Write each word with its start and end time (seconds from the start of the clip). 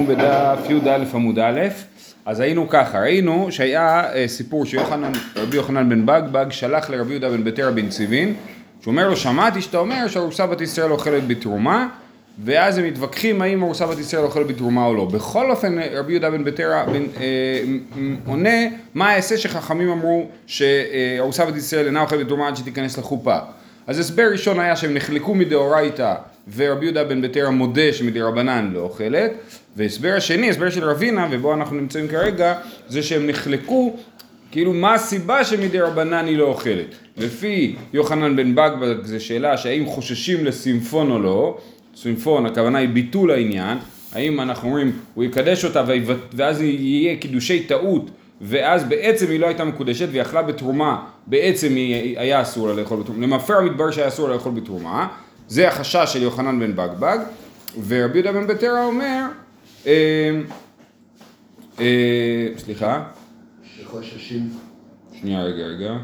בדף 0.00 0.58
י"א 0.70 1.04
עמוד 1.14 1.38
א', 1.38 1.60
אז 2.26 2.40
היינו 2.40 2.68
ככה, 2.68 3.00
ראינו 3.00 3.46
שהיה 3.50 4.12
אה, 4.14 4.28
סיפור 4.28 4.64
שרבי 4.66 5.56
יוחנן 5.56 5.88
בן 5.88 6.06
בגבג 6.06 6.46
שלח 6.50 6.90
לרבי 6.90 7.10
יהודה 7.10 7.30
בן 7.30 7.44
ביתרא 7.44 7.70
בן 7.70 7.88
ציבין, 7.88 8.34
שהוא 8.80 8.92
אומר 8.92 9.08
לו 9.08 9.16
שמעתי 9.16 9.62
שאתה 9.62 9.78
אומר 9.78 10.08
שארוסה 10.08 10.46
בת 10.46 10.60
ישראל 10.60 10.92
אוכלת 10.92 11.26
בתרומה 11.26 11.88
ואז 12.44 12.78
הם 12.78 12.84
מתווכחים 12.86 13.42
האם 13.42 13.62
ארוסה 13.62 13.86
בת 13.86 13.98
ישראל 13.98 14.24
אוכלת 14.24 14.46
בתרומה 14.46 14.86
או 14.86 14.94
לא. 14.94 15.04
בכל 15.04 15.50
אופן 15.50 15.78
רבי 15.92 16.12
יהודה 16.12 16.30
בן 16.30 16.44
ביתרא 16.44 16.84
אה, 17.20 17.62
עונה 18.26 18.58
מה 18.94 19.16
אעשה 19.16 19.36
שחכמים 19.36 19.88
אמרו 19.88 20.26
שארוסה 20.46 21.46
בת 21.46 21.56
ישראל 21.56 21.86
אינה 21.86 22.00
אוכלת 22.00 22.26
בתרומה 22.26 22.48
עד 22.48 22.56
שתיכנס 22.56 22.98
לחופה. 22.98 23.38
אז 23.86 23.98
הסבר 23.98 24.28
ראשון 24.32 24.60
היה 24.60 24.76
שהם 24.76 24.94
נחלקו 24.94 25.34
מדאורייתא 25.34 26.14
ורבי 26.56 26.84
יהודה 26.84 27.04
בן 27.04 27.22
ביתרא 27.22 27.50
מודה 27.50 27.92
שמדרבנן 27.92 28.70
לא 28.74 28.80
אוכלת, 28.80 29.32
והסבר 29.76 30.14
השני, 30.16 30.50
הסבר 30.50 30.70
של 30.70 30.84
רבינה, 30.84 31.28
ובו 31.30 31.54
אנחנו 31.54 31.76
נמצאים 31.76 32.08
כרגע, 32.08 32.54
זה 32.88 33.02
שהם 33.02 33.26
נחלקו, 33.26 33.96
כאילו 34.50 34.72
מה 34.72 34.94
הסיבה 34.94 35.44
שמדרבנן 35.44 36.26
היא 36.26 36.38
לא 36.38 36.44
אוכלת. 36.44 36.94
לפי 37.16 37.76
יוחנן 37.92 38.36
בן 38.36 38.54
בגבג 38.54 39.04
זה 39.04 39.20
שאלה 39.20 39.56
שהאם 39.56 39.86
חוששים 39.86 40.44
לסימפון 40.44 41.10
או 41.10 41.18
לא, 41.18 41.58
סימפון 41.96 42.46
הכוונה 42.46 42.78
היא 42.78 42.88
ביטול 42.88 43.30
העניין, 43.30 43.78
האם 44.12 44.40
אנחנו 44.40 44.68
אומרים 44.68 44.92
הוא 45.14 45.24
יקדש 45.24 45.64
אותה 45.64 45.84
ואז 46.32 46.62
יהיה 46.62 47.16
קידושי 47.16 47.62
טעות 47.62 48.10
ואז 48.40 48.84
בעצם 48.84 49.30
היא 49.30 49.40
לא 49.40 49.46
הייתה 49.46 49.64
מקודשת 49.64 50.08
והיא 50.10 50.22
אכלה 50.22 50.42
בתרומה, 50.42 51.04
בעצם 51.26 51.74
היא 51.74 52.18
היה 52.18 52.42
אסור 52.42 52.68
לה 52.68 52.74
לאכול 52.74 53.00
בתרומה, 53.00 53.26
למפר 53.26 53.60
מתברר 53.60 53.90
שהיה 53.90 54.08
אסור 54.08 54.28
לה 54.28 54.34
לאכול 54.34 54.52
בתרומה, 54.52 55.08
זה 55.48 55.68
החשש 55.68 56.12
של 56.12 56.22
יוחנן 56.22 56.60
בן 56.60 56.76
בגבג, 56.76 57.18
ורבי 57.86 58.18
יהודה 58.18 58.32
בן 58.32 58.46
בטרה 58.46 58.84
אומר, 58.84 59.22
אה, 59.86 60.30
אה, 61.80 62.48
סליחה, 62.56 63.02
שחוששים. 63.64 64.50
שנייה 65.20 65.42
רגע 65.42 65.64
רגע, 65.64 65.94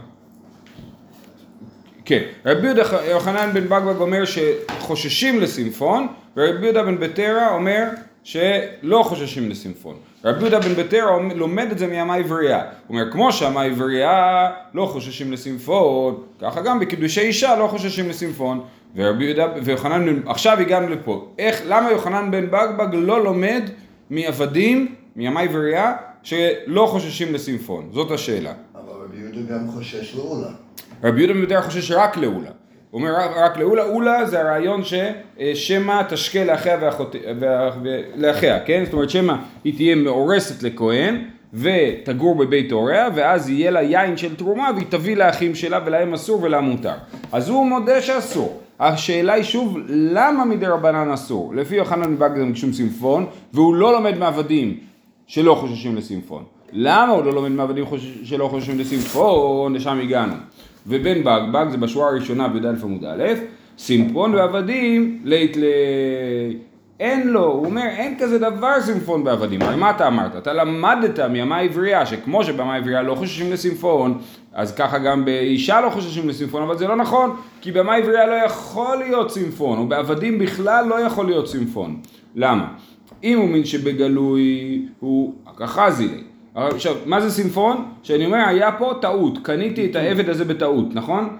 כן, 2.04 2.22
רבי 2.46 2.68
יוחנן 3.10 3.50
בן 3.54 3.64
בגבג 3.64 4.00
אומר 4.00 4.22
שחוששים 4.24 5.40
לסימפון, 5.40 6.06
ורבי 6.36 6.64
יהודה 6.64 6.82
בן 6.82 7.00
בטרה 7.00 7.54
אומר 7.54 7.84
שלא 8.24 9.02
חוששים 9.02 9.50
לסימפון. 9.50 9.96
רבי 10.24 10.40
יהודה 10.40 10.60
בן 10.60 10.74
ביתר 10.74 11.06
לומד 11.34 11.70
את 11.70 11.78
זה 11.78 11.86
מימי 11.86 12.18
עברייה. 12.18 12.58
הוא 12.58 12.98
אומר, 12.98 13.12
כמו 13.12 13.32
שהמי 13.32 13.66
עברייה 13.66 14.50
לא 14.74 14.86
חוששים 14.86 15.32
לסימפון, 15.32 16.22
ככה 16.40 16.60
גם 16.60 16.80
בקידושי 16.80 17.20
אישה 17.20 17.56
לא 17.56 17.66
חוששים 17.66 18.08
לסימפון. 18.08 18.60
ורבי 18.96 19.24
יהודה, 19.24 19.46
ויוחנן, 19.64 20.26
עכשיו 20.26 20.58
הגענו 20.60 20.88
לפה. 20.88 21.28
איך, 21.38 21.62
למה 21.66 21.90
יוחנן 21.90 22.30
בן 22.30 22.46
בגבג 22.50 22.88
לא 22.92 23.24
לומד 23.24 23.62
מעבדים, 24.10 24.94
מימי 25.16 25.42
עברייה, 25.42 25.92
שלא 26.22 26.86
חוששים 26.86 27.34
לסימפון? 27.34 27.88
זאת 27.92 28.10
השאלה. 28.10 28.52
אבל 28.74 29.04
רבי 29.04 29.16
יהודה 29.18 29.54
גם 29.54 29.70
חושש 29.70 30.14
לעולה. 30.14 30.48
רבי 31.04 31.20
יהודה 31.20 31.34
בן 31.34 31.40
ביתר 31.40 31.62
חושש 31.62 31.90
רק 31.90 32.16
לעולה. 32.16 32.50
הוא 32.92 33.00
אומר 33.00 33.14
רק 33.36 33.58
לאולה, 33.58 33.84
אולה 33.84 34.26
זה 34.26 34.40
הרעיון 34.40 34.82
ששמא 34.84 36.02
תשקה 36.08 36.44
לאחיה, 36.44 36.78
ואחות, 36.80 37.16
לאחיה, 38.16 38.60
כן? 38.60 38.82
זאת 38.84 38.92
אומרת 38.92 39.10
שמא 39.10 39.34
היא 39.64 39.74
תהיה 39.76 39.94
מאורסת 39.94 40.62
לכהן 40.62 41.24
ותגור 41.54 42.34
בבית 42.34 42.72
הוריה 42.72 43.08
ואז 43.14 43.48
יהיה 43.48 43.70
לה 43.70 43.82
יין 43.82 44.16
של 44.16 44.36
תרומה 44.36 44.70
והיא 44.74 44.86
תביא 44.88 45.16
לאחים 45.16 45.54
שלה 45.54 45.80
ולהם 45.84 46.14
אסור 46.14 46.42
ולה 46.42 46.60
מותר. 46.60 46.94
אז 47.32 47.48
הוא 47.48 47.66
מודה 47.66 48.00
שאסור. 48.00 48.60
השאלה 48.80 49.32
היא 49.32 49.44
שוב, 49.44 49.78
למה 49.88 50.44
מדי 50.44 50.66
רבנן 50.66 51.10
אסור? 51.10 51.54
לפי 51.54 51.76
יוחנן 51.76 52.18
בגדם 52.18 52.54
שום 52.54 52.72
סימפון 52.72 53.26
והוא 53.52 53.74
לא 53.74 53.92
לומד 53.92 54.18
מעבדים 54.18 54.76
שלא 55.26 55.54
חוששים 55.54 55.96
לסימפון. 55.96 56.44
למה 56.72 57.12
הוא 57.12 57.24
לא 57.24 57.32
לומד 57.32 57.50
מעבדים 57.50 57.84
שלא 58.24 58.48
חוששים 58.48 58.78
לסימפון? 58.78 59.74
לשם 59.74 59.98
הגענו. 60.02 60.34
ובן 60.86 61.24
בגבג 61.24 61.66
זה 61.70 61.76
בשורה 61.76 62.08
הראשונה 62.08 62.48
בי"א 62.48 62.72
עמוד 62.82 63.04
א', 63.04 63.24
סימפון 63.78 64.34
ועבדים 64.34 65.20
לית 65.24 65.56
ל... 65.56 65.64
אין 67.00 67.28
לו, 67.28 67.44
הוא 67.44 67.64
אומר 67.66 67.82
אין 67.82 68.14
כזה 68.18 68.38
דבר 68.38 68.80
סימפון 68.80 69.24
בעבדים, 69.24 69.62
הרי 69.62 69.76
מה 69.76 69.90
אתה 69.90 70.06
אמרת? 70.06 70.36
אתה 70.36 70.52
למדת 70.52 71.20
מימה 71.20 71.58
עברייה 71.58 72.06
שכמו 72.06 72.44
שבמה 72.44 72.74
עברייה 72.74 73.02
לא 73.02 73.14
חוששים 73.14 73.52
לסימפון, 73.52 74.18
אז 74.52 74.74
ככה 74.74 74.98
גם 74.98 75.24
באישה 75.24 75.80
לא 75.80 75.90
חוששים 75.90 76.28
לסימפון, 76.28 76.62
אבל 76.62 76.78
זה 76.78 76.88
לא 76.88 76.96
נכון, 76.96 77.36
כי 77.60 77.72
במה 77.72 77.94
עברייה 77.94 78.26
לא 78.26 78.34
יכול 78.34 78.96
להיות 78.98 79.30
סימפון, 79.30 79.78
ובעבדים 79.78 80.38
בכלל 80.38 80.86
לא 80.88 81.00
יכול 81.00 81.26
להיות 81.26 81.48
סימפון. 81.48 81.96
למה? 82.36 82.66
אם 83.24 83.38
הוא 83.38 83.48
מין 83.48 83.64
שבגלוי 83.64 84.82
הוא 85.00 85.34
הכחזי 85.46 86.08
לי. 86.08 86.22
עכשיו, 86.54 86.94
מה 87.06 87.20
זה 87.20 87.30
סימפון? 87.30 87.92
שאני 88.02 88.26
אומר, 88.26 88.38
היה 88.38 88.72
פה 88.72 88.94
טעות, 89.00 89.38
קניתי 89.42 89.90
את 89.90 89.96
העבד 89.96 90.28
הזה 90.28 90.44
בטעות, 90.44 90.94
נכון? 90.94 91.36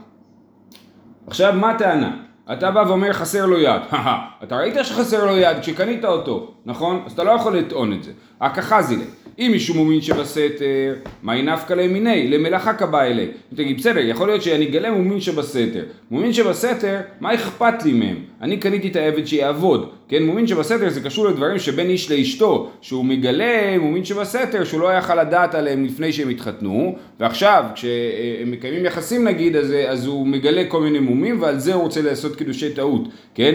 עכשיו, 1.26 1.52
מה 1.56 1.70
הטענה? 1.70 2.16
אתה 2.52 2.70
בא 2.70 2.84
ואומר 2.88 3.12
חסר 3.12 3.46
לו 3.46 3.58
יד, 3.58 3.82
אתה 4.42 4.56
ראית 4.56 4.74
שחסר 4.82 5.26
לו 5.26 5.36
יד 5.36 5.56
כשקנית 5.60 6.04
אותו, 6.04 6.52
נכון? 6.66 7.02
אז 7.06 7.12
אתה 7.12 7.24
לא 7.24 7.30
יכול 7.30 7.56
לטעון 7.58 7.92
את 7.92 8.02
זה. 8.02 8.10
הכחזילה. 8.40 9.04
אם 9.38 9.48
מישהו 9.52 9.74
מומין 9.74 10.00
שבסתר, 10.00 10.94
מהי 11.22 11.42
נפקא 11.42 11.74
למיני, 11.74 12.28
למלאכה 12.28 12.72
קבע 12.72 13.04
אלי. 13.04 13.26
תגיד, 13.54 13.78
בסדר, 13.78 14.00
יכול 14.00 14.28
להיות 14.28 14.42
שאני 14.42 14.68
אגלה 14.68 14.90
מומין 14.90 15.20
שבסתר. 15.20 15.84
מומין 16.10 16.32
שבסתר, 16.32 17.00
מה 17.20 17.34
אכפת 17.34 17.84
לי 17.84 17.92
מהם? 17.92 18.16
אני 18.40 18.56
קניתי 18.56 18.88
את 18.88 18.96
העבד 18.96 19.26
שיעבוד. 19.26 19.90
כן, 20.08 20.22
מומין 20.22 20.46
שבסתר 20.46 20.88
זה 20.88 21.00
קשור 21.00 21.26
לדברים 21.28 21.58
שבין 21.58 21.90
איש 21.90 22.10
לאשתו, 22.10 22.70
שהוא 22.80 23.04
מגלה 23.04 23.78
מומין 23.78 24.04
שבסתר 24.04 24.64
שהוא 24.64 24.80
לא 24.80 24.92
יכל 24.92 25.22
לדעת 25.22 25.54
עליהם 25.54 25.84
לפני 25.84 26.12
שהם 26.12 26.28
התחתנו, 26.28 26.96
ועכשיו 27.20 27.64
כשהם 27.74 28.50
מקיימים 28.50 28.84
יחסים 28.84 29.24
נגיד, 29.24 29.56
אז, 29.56 29.74
אז 29.88 30.06
הוא 30.06 30.26
מגלה 30.26 30.64
כל 30.68 30.80
מיני 30.80 30.98
מומים 30.98 31.42
ועל 31.42 31.58
זה 31.58 31.74
הוא 31.74 31.82
רוצה 31.82 32.02
לעשות 32.02 32.36
קידושי 32.36 32.74
טעות, 32.74 33.08
כן? 33.34 33.54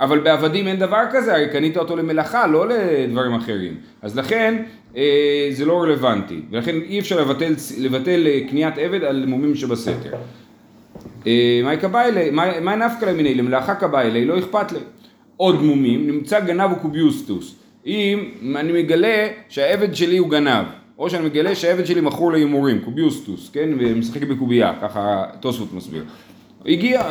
אבל 0.00 0.18
בעבדים 0.18 0.66
אין 0.66 0.78
דבר 0.78 1.02
כזה, 1.12 1.34
הרי 1.34 1.48
קנית 1.48 1.76
אותו 1.76 1.96
למלאכה, 1.96 2.46
לא 2.46 2.68
לדברים 2.68 3.34
אחרים. 3.34 3.74
אז 4.02 4.18
לכן 4.18 4.62
אה, 4.96 5.48
זה 5.52 5.64
לא 5.64 5.82
רלוונטי, 5.82 6.40
ולכן 6.50 6.76
אי 6.76 6.98
אפשר 6.98 7.20
לבטל, 7.20 7.54
לבטל 7.78 8.26
אה, 8.26 8.40
קניית 8.50 8.78
עבד 8.78 9.04
על 9.04 9.24
מומים 9.26 9.54
שבסתר. 9.54 10.12
אה, 11.26 11.60
מה 11.64 11.74
יקבע 11.74 12.04
אלי? 12.04 12.30
מה 12.60 12.76
נפקא 12.76 13.04
למיני? 13.04 13.34
למלאכה 13.34 13.74
קבע 13.74 14.02
אלי, 14.02 14.24
לא 14.24 14.38
אכפת 14.38 14.72
לי. 14.72 14.78
עוד 15.36 15.62
מומים, 15.62 16.06
נמצא 16.06 16.40
גנב 16.40 16.72
וקוביוסטוס. 16.72 17.56
אם 17.86 18.30
אני 18.56 18.82
מגלה 18.82 19.28
שהעבד 19.48 19.94
שלי 19.94 20.18
הוא 20.18 20.30
גנב, 20.30 20.66
או 20.98 21.10
שאני 21.10 21.26
מגלה 21.26 21.54
שהעבד 21.54 21.86
שלי 21.86 22.00
מכור 22.00 22.32
להימורים, 22.32 22.80
קוביוסטוס, 22.84 23.50
כן, 23.52 23.68
ומשחק 23.78 24.22
בקובייה, 24.22 24.72
ככה 24.82 25.24
תוספות 25.40 25.74
מסביר. 25.74 26.04
הגיע, 26.66 27.02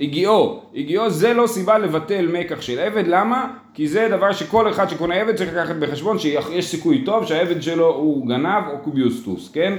הגיעו, 0.00 0.62
הגיעו 0.74 1.10
זה 1.10 1.34
לא 1.34 1.46
סיבה 1.46 1.78
לבטל 1.78 2.28
מקח 2.32 2.60
של 2.60 2.78
עבד, 2.78 3.06
למה? 3.06 3.50
כי 3.74 3.88
זה 3.88 4.08
דבר 4.10 4.32
שכל 4.32 4.70
אחד 4.70 4.88
שקונה 4.88 5.14
עבד 5.14 5.36
צריך 5.36 5.52
לקחת 5.52 5.76
בחשבון 5.76 6.18
שיש 6.18 6.66
סיכוי 6.66 7.02
טוב 7.04 7.26
שהעבד 7.26 7.62
שלו 7.62 7.94
הוא 7.94 8.26
גנב 8.26 8.62
או 8.72 8.78
קוביוסטוס, 8.78 9.50
כן? 9.52 9.76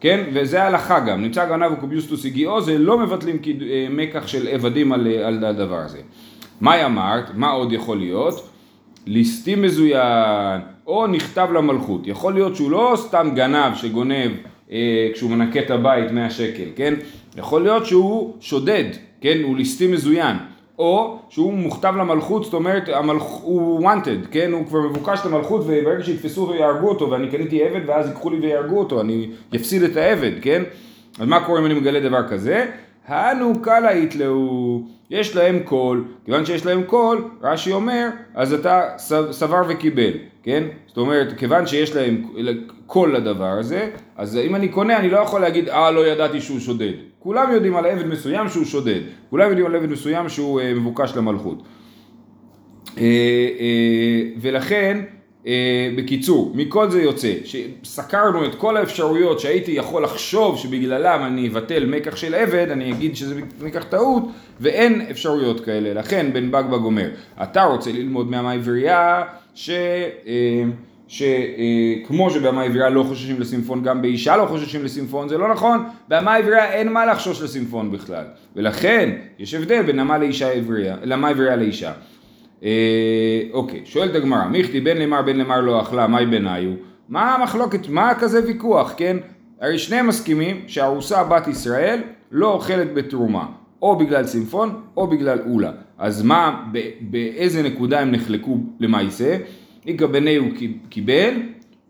כן? 0.00 0.24
וזה 0.32 0.62
ההלכה 0.62 1.00
גם, 1.00 1.22
נמצא 1.22 1.48
גנב 1.48 1.72
או 1.72 1.76
קוביוסטוס 1.76 2.24
הגיעו, 2.24 2.60
זה 2.60 2.78
לא 2.78 2.98
מבטלים 2.98 3.36
אה, 3.60 3.86
מקח 3.90 4.26
של 4.26 4.48
עבדים 4.48 4.92
על, 4.92 5.06
על 5.06 5.44
הדבר 5.44 5.78
הזה. 5.78 5.98
מאי 6.60 6.84
אמרת, 6.84 7.24
מה 7.34 7.50
עוד 7.50 7.72
יכול 7.72 7.98
להיות? 7.98 8.48
ליסטים 9.06 9.62
מזוין, 9.62 10.60
או 10.86 11.06
נכתב 11.06 11.48
למלכות. 11.54 12.06
יכול 12.06 12.34
להיות 12.34 12.56
שהוא 12.56 12.70
לא 12.70 12.92
סתם 12.96 13.30
גנב 13.34 13.74
שגונב 13.74 14.12
אה, 14.12 14.57
כשהוא 15.14 15.30
מנקה 15.30 15.60
את 15.60 15.70
הבית 15.70 16.10
100 16.10 16.30
שקל, 16.30 16.64
כן? 16.76 16.94
יכול 17.36 17.62
להיות 17.62 17.86
שהוא 17.86 18.34
שודד, 18.40 18.84
כן? 19.20 19.38
הוא 19.42 19.56
ליסטים 19.56 19.92
מזוין. 19.92 20.36
או 20.78 21.18
שהוא 21.28 21.52
מוכתב 21.52 21.94
למלכות, 21.98 22.44
זאת 22.44 22.54
אומרת, 22.54 22.88
המלכ... 22.88 23.22
הוא 23.22 23.90
wanted, 23.90 24.26
כן? 24.30 24.52
הוא 24.52 24.66
כבר 24.66 24.80
מבוקש 24.80 25.20
למלכות 25.26 25.60
וברגע 25.60 26.04
שיתפסו 26.04 26.42
אותו 26.42 26.54
יהרגו 26.54 26.88
אותו 26.88 27.10
ואני 27.10 27.30
קניתי 27.30 27.62
עבד 27.64 27.80
ואז 27.86 28.06
ייקחו 28.06 28.30
לי 28.30 28.36
ויהרגו 28.36 28.78
אותו, 28.78 29.00
אני 29.00 29.30
אפסיד 29.56 29.82
את 29.82 29.96
העבד, 29.96 30.32
כן? 30.42 30.62
אז 31.18 31.28
מה 31.28 31.44
קורה 31.44 31.60
אם 31.60 31.66
אני 31.66 31.74
מגלה 31.74 32.00
דבר 32.00 32.28
כזה? 32.28 32.66
הנו 33.08 33.52
קלה 33.62 33.94
יתלאו, 33.94 34.82
יש 35.10 35.36
להם 35.36 35.58
קול, 35.64 36.04
כיוון 36.24 36.44
שיש 36.44 36.66
להם 36.66 36.82
קול, 36.82 37.24
רש"י 37.42 37.72
אומר, 37.72 38.08
אז 38.34 38.52
אתה 38.52 38.82
סבר 39.30 39.62
וקיבל, 39.68 40.10
כן? 40.42 40.64
זאת 40.86 40.96
אומרת, 40.96 41.38
כיוון 41.38 41.66
שיש 41.66 41.96
להם 41.96 42.24
קול 42.86 43.16
לדבר 43.16 43.58
הזה, 43.58 43.90
אז 44.16 44.36
אם 44.36 44.54
אני 44.54 44.68
קונה, 44.68 44.96
אני 44.96 45.10
לא 45.10 45.18
יכול 45.18 45.40
להגיד, 45.40 45.68
אה, 45.68 45.90
לא 45.90 46.06
ידעתי 46.06 46.40
שהוא 46.40 46.60
שודד. 46.60 46.92
כולם 47.18 47.52
יודעים 47.52 47.76
על 47.76 47.86
עבד 47.86 48.06
מסוים 48.06 48.48
שהוא 48.48 48.64
שודד, 48.64 49.00
כולם 49.30 49.48
יודעים 49.48 49.66
על 49.66 49.76
עבד 49.76 49.90
מסוים 49.90 50.28
שהוא 50.28 50.60
אה, 50.60 50.74
מבוקש 50.74 51.16
למלכות. 51.16 51.62
אה, 52.98 53.02
אה, 53.60 54.22
ולכן, 54.40 55.04
בקיצור, 55.96 56.52
מכל 56.54 56.90
זה 56.90 57.02
יוצא 57.02 57.32
שסקרנו 57.44 58.44
את 58.44 58.54
כל 58.54 58.76
האפשרויות 58.76 59.40
שהייתי 59.40 59.72
יכול 59.72 60.04
לחשוב 60.04 60.58
שבגללם 60.58 61.22
אני 61.26 61.48
אבטל 61.48 61.86
מקח 61.86 62.16
של 62.16 62.34
עבד, 62.34 62.70
אני 62.70 62.92
אגיד 62.92 63.16
שזה 63.16 63.40
מקח 63.60 63.84
טעות, 63.84 64.22
ואין 64.60 65.06
אפשרויות 65.10 65.60
כאלה. 65.60 65.94
לכן 65.94 66.32
בן 66.32 66.50
בגבג 66.50 66.84
אומר, 66.84 67.08
אתה 67.42 67.64
רוצה 67.64 67.92
ללמוד 67.92 68.30
מהמעברייה 68.30 69.22
ש... 69.54 69.70
אה, 70.26 70.64
שכמו 71.08 72.30
שבהמה 72.30 72.62
עברייה 72.62 72.88
לא 72.88 73.02
חוששים 73.02 73.40
לסימפון, 73.40 73.82
גם 73.82 74.02
באישה 74.02 74.36
לא 74.36 74.46
חוששים 74.46 74.84
לסימפון, 74.84 75.28
זה 75.28 75.38
לא 75.38 75.48
נכון, 75.48 75.84
בהמה 76.08 76.34
עברייה 76.34 76.72
אין 76.72 76.92
מה 76.92 77.06
לחשוש 77.06 77.42
לסימפון 77.42 77.90
בכלל, 77.90 78.24
ולכן 78.56 79.10
יש 79.38 79.54
הבדל 79.54 79.82
בין 79.82 79.96
למה 79.96 80.18
לאישה 80.18 80.50
עברייה, 80.50 80.96
עברייה 81.30 81.56
לאישה. 81.56 81.92
אה, 82.64 83.42
אוקיי, 83.52 83.80
שואלת 83.84 84.14
הגמרא, 84.14 84.48
מיכתי 84.48 84.80
בן 84.80 84.96
למר 84.96 85.22
בן 85.22 85.36
למר 85.36 85.60
לא 85.60 85.82
אכלה, 85.82 86.06
מהי 86.06 86.26
בניו? 86.26 86.72
מה 87.08 87.34
המחלוקת, 87.34 87.88
מה 87.88 88.14
כזה 88.14 88.46
ויכוח, 88.46 88.94
כן? 88.96 89.16
הרי 89.60 89.78
שניהם 89.78 90.06
מסכימים 90.06 90.64
שהארוסה 90.66 91.24
בת 91.24 91.48
ישראל 91.48 92.00
לא 92.30 92.52
אוכלת 92.52 92.94
בתרומה, 92.94 93.46
או 93.82 93.96
בגלל 93.96 94.26
סימפון 94.26 94.80
או 94.96 95.06
בגלל 95.06 95.38
אולה. 95.50 95.72
אז 95.98 96.22
מה, 96.22 96.64
באיזה 97.00 97.62
נקודה 97.62 98.00
הם 98.00 98.10
נחלקו 98.10 98.58
למעשה? 98.80 99.36
איכא 99.86 100.06
בניהו 100.06 100.46
קיבל 100.88 101.34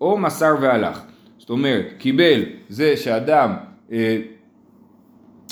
או 0.00 0.18
מסר 0.18 0.54
והלך. 0.60 1.02
זאת 1.38 1.50
אומרת, 1.50 1.86
קיבל 1.98 2.42
זה 2.68 2.96
שאדם 2.96 3.52
אה, 3.92 4.18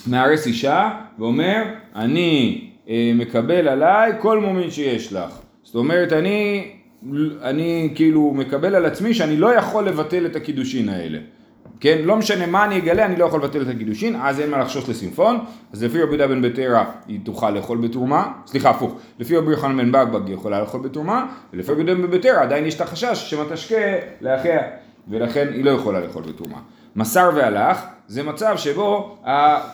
מארס 0.07 0.47
אישה 0.47 0.91
ואומר, 1.19 1.63
אני 1.95 2.66
מקבל 3.15 3.69
עליי 3.69 4.13
כל 4.19 4.41
מומין 4.41 4.71
שיש 4.71 5.13
לך. 5.13 5.39
זאת 5.63 5.75
אומרת, 5.75 6.13
אני, 6.13 6.71
אני 7.43 7.93
כאילו 7.95 8.35
מקבל 8.35 8.75
על 8.75 8.85
עצמי 8.85 9.15
שאני 9.15 9.37
לא 9.37 9.55
יכול 9.55 9.89
לבטל 9.89 10.27
את 10.27 10.37
הקידושין 10.37 10.89
האלה. 10.89 11.19
כן, 11.81 11.99
לא 12.05 12.17
משנה 12.17 12.47
מה 12.47 12.65
אני 12.65 12.79
אגלה, 12.79 13.07
אני 13.07 13.17
לא 13.17 13.25
יכול 13.25 13.41
לבטל 13.41 13.63
את 13.63 13.69
הקידושין, 13.69 14.17
אז 14.23 14.41
אין 14.41 14.51
מה 14.51 14.59
לחשוש 14.59 14.89
לסימפון, 14.89 15.39
אז 15.73 15.85
לפי 15.85 16.03
רבי 16.03 16.09
יהודה 16.09 16.27
בן 16.27 16.43
ביתרא 16.43 16.85
היא 17.09 17.21
תוכל 17.25 17.51
לאכול 17.51 17.79
בתרומה, 17.79 18.33
סליחה 18.47 18.71
הפוך, 18.71 18.97
לפי 19.19 19.37
רבי 19.37 19.51
יוחנן 19.51 19.77
בן 19.77 19.93
בגבג 19.93 20.27
היא 20.27 20.35
יכולה 20.35 20.61
לאכול 20.61 20.81
בתרומה, 20.81 21.27
ולפי 21.53 21.73
רבי 21.73 21.81
יהודה 21.81 21.95
בן 21.95 22.11
ביתרא 22.11 22.43
עדיין 22.43 22.67
יש 22.67 22.75
את 22.75 22.81
החשש 22.81 23.31
שמא 23.31 23.45
תשקה 23.53 23.77
לאחיה, 24.21 24.61
ולכן 25.09 25.49
היא 25.53 25.65
לא 25.65 25.71
יכולה 25.71 26.01
לאכול 26.01 26.23
בתרומה. 26.23 26.59
מסר 26.97 27.31
והלך, 27.35 27.87
זה 28.09 28.23
מצב 28.23 28.57
שבו 28.57 29.19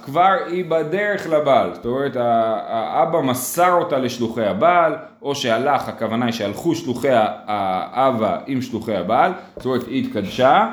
כבר 0.04 0.34
היא 0.46 0.64
בדרך 0.68 1.26
לבעל, 1.26 1.74
זאת 1.74 1.86
אומרת 1.86 2.16
האבא 2.16 3.20
מסר 3.20 3.72
אותה 3.72 3.98
לשלוחי 3.98 4.44
הבעל, 4.44 4.94
או 5.22 5.34
שהלך, 5.34 5.88
הכוונה 5.88 6.24
היא 6.24 6.32
שהלכו 6.32 6.74
שלוחי 6.74 7.08
האבא 7.46 8.38
עם 8.46 8.62
שלוחי 8.62 8.96
הבעל, 8.96 9.32
זאת 9.56 9.66
אומרת 9.66 9.86
היא 9.86 10.04
התקדשה 10.04 10.68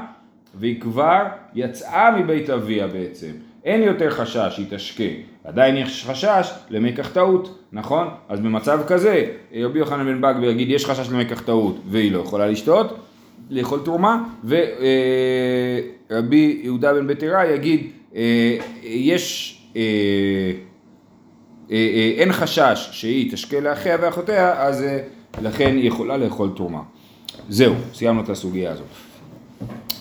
והיא 0.55 0.81
כבר 0.81 1.23
יצאה 1.55 2.11
מבית 2.11 2.49
אביה 2.49 2.87
בעצם. 2.87 3.31
אין 3.65 3.83
יותר 3.83 4.09
חשש 4.09 4.55
שהיא 4.55 4.67
תשקה, 4.69 5.03
עדיין 5.43 5.77
יש 5.77 6.05
חשש 6.09 6.53
למקח 6.69 7.09
טעות, 7.13 7.59
נכון? 7.71 8.07
אז 8.29 8.39
במצב 8.39 8.79
כזה, 8.87 9.25
רבי 9.55 9.79
יוחנן 9.79 10.05
בן 10.05 10.21
בגבי 10.21 10.45
יגיד 10.45 10.69
יש 10.69 10.85
חשש 10.85 11.11
למקח 11.11 11.41
טעות 11.41 11.75
והיא 11.85 12.11
לא 12.11 12.19
יכולה 12.19 12.47
לשתות, 12.47 12.97
לאכול 13.49 13.79
תרומה, 13.85 14.23
ורבי 16.09 16.61
יהודה 16.63 16.93
בן 16.93 17.07
ביתרא 17.07 17.43
יגיד 17.43 17.87
אה, 18.15 18.57
יש, 18.83 19.55
אה, 19.75 19.81
אה, 21.71 22.11
אין 22.17 22.33
חשש 22.33 22.89
שהיא 22.91 23.31
תשקה 23.31 23.59
לאחיה 23.59 23.97
ואחותיה, 24.01 24.61
אז 24.61 24.85
לכן 25.41 25.75
היא 25.75 25.87
יכולה 25.87 26.17
לאכול 26.17 26.49
תרומה. 26.55 26.81
זהו, 27.49 27.75
סיימנו 27.93 28.21
את 28.21 28.29
הסוגיה 28.29 28.71
הזאת. 28.71 28.87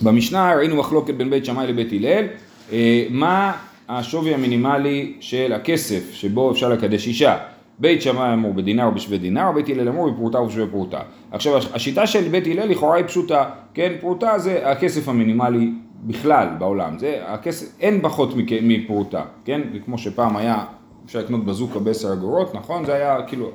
במשנה 0.01 0.55
ראינו 0.55 0.75
מחלוקת 0.75 1.13
בין 1.13 1.29
בית 1.29 1.45
שמאי 1.45 1.67
לבית 1.67 1.91
הלל, 1.91 2.25
אה, 2.71 3.05
מה 3.09 3.57
השווי 3.89 4.33
המינימלי 4.33 5.13
של 5.19 5.53
הכסף 5.53 6.13
שבו 6.13 6.51
אפשר 6.51 6.69
לקדש 6.69 7.07
אישה. 7.07 7.37
בית 7.79 8.01
שמאי 8.01 8.33
אמור 8.33 8.53
בדינר 8.53 8.85
או 8.85 8.91
בשווה 8.91 9.17
דינר, 9.17 9.51
בית 9.51 9.69
הלל 9.69 9.89
אמור 9.89 10.09
בפרוטה 10.09 10.39
ובשווה 10.39 10.67
פרוטה. 10.67 10.99
עכשיו 11.31 11.57
השיטה 11.57 12.07
של 12.07 12.29
בית 12.29 12.47
הלל 12.47 12.69
לכאורה 12.69 12.95
היא 12.95 13.05
פשוטה, 13.05 13.49
כן, 13.73 13.93
פרוטה 13.99 14.39
זה 14.39 14.71
הכסף 14.71 15.09
המינימלי 15.09 15.71
בכלל 16.03 16.47
בעולם, 16.59 16.99
זה 16.99 17.21
הכסף, 17.25 17.79
אין 17.79 18.01
פחות 18.01 18.29
מפרוטה, 18.61 19.23
כן, 19.45 19.61
כמו 19.85 19.97
שפעם 19.97 20.37
היה, 20.37 20.65
אפשר 21.05 21.19
לקנות 21.19 21.45
בזוקה 21.45 21.79
בעשר 21.79 22.13
אגורות, 22.13 22.55
נכון? 22.55 22.85
זה 22.85 22.93
היה 22.93 23.17
כאילו, 23.27 23.51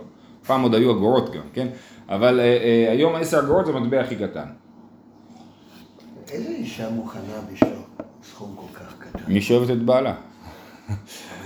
פעם 0.47 0.63
עוד 0.63 0.75
היו 0.75 0.93
אגורות 0.93 1.33
גם, 1.35 1.43
כן, 1.53 1.69
אבל 2.09 2.41
אה, 2.41 2.45
אה, 2.45 2.93
היום 2.93 3.15
עשר 3.15 3.39
אגורות 3.39 3.67
זה 3.67 3.73
המטבע 3.73 4.01
הכי 4.01 4.17
קטן. 4.17 4.47
איזה 6.31 6.51
אישה 6.51 6.91
מוכנה 6.91 7.41
בשביל 7.53 7.73
סכום 8.23 8.57
כל 8.57 8.79
כך 8.79 8.95
קטן? 8.99 9.33
מי 9.33 9.41
שאוהבת 9.41 9.71
את 9.71 9.83
בעלה. 9.83 10.15
אבל 10.89 10.97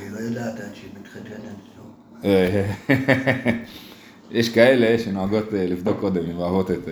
היא 0.02 0.10
לא 0.10 0.19
יודעת 0.19 0.60
עד 0.60 0.75
שהיא 0.75 0.90
מתחתנת. 1.00 1.77
לא? 2.25 2.31
יש 4.31 4.49
כאלה 4.49 4.99
שנוהגות 4.99 5.55
אה, 5.55 5.67
לבדוק 5.67 6.00
קודם 6.00 6.23
אם 6.31 6.38
אוהבות 6.38 6.70
את... 6.70 6.88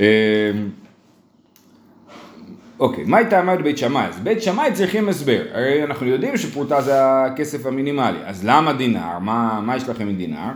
אה, 0.00 0.50
אוקיי, 2.80 3.04
מה 3.04 3.16
הייתה 3.16 3.40
אמרת 3.40 3.62
בית 3.62 3.78
שמאי? 3.78 4.06
אז 4.06 4.20
בית 4.20 4.42
שמאי 4.42 4.72
צריכים 4.72 5.08
הסבר. 5.08 5.42
הרי 5.52 5.84
אנחנו 5.84 6.06
יודעים 6.06 6.36
שפרוטה 6.36 6.80
זה 6.80 7.24
הכסף 7.24 7.66
המינימלי, 7.66 8.18
אז 8.24 8.44
למה 8.44 8.72
דינר? 8.72 9.18
מה, 9.18 9.60
מה 9.62 9.76
יש 9.76 9.88
לכם 9.88 10.08
עם 10.08 10.16
דינר? 10.16 10.52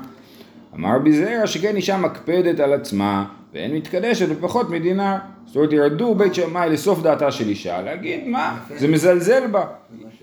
אמר 0.75 0.99
ביזרע 0.99 1.47
שכן 1.47 1.77
אישה 1.77 1.97
מקפדת 1.97 2.61
על 2.61 2.73
עצמה 2.73 3.25
ואין 3.55 3.75
מתקדשת 3.75 4.29
בפחות 4.29 4.71
מדינר. 4.71 5.17
זאת 5.47 5.57
אומרת 5.57 5.73
ירדו 5.73 6.15
בית 6.15 6.35
שמאי 6.35 6.71
לסוף 6.71 7.03
דעתה 7.03 7.31
של 7.31 7.49
אישה, 7.49 7.83
להגיד 7.83 8.27
מה, 8.27 8.59
זה 8.77 8.89
מזלזל 8.89 9.47
בה. 9.47 9.65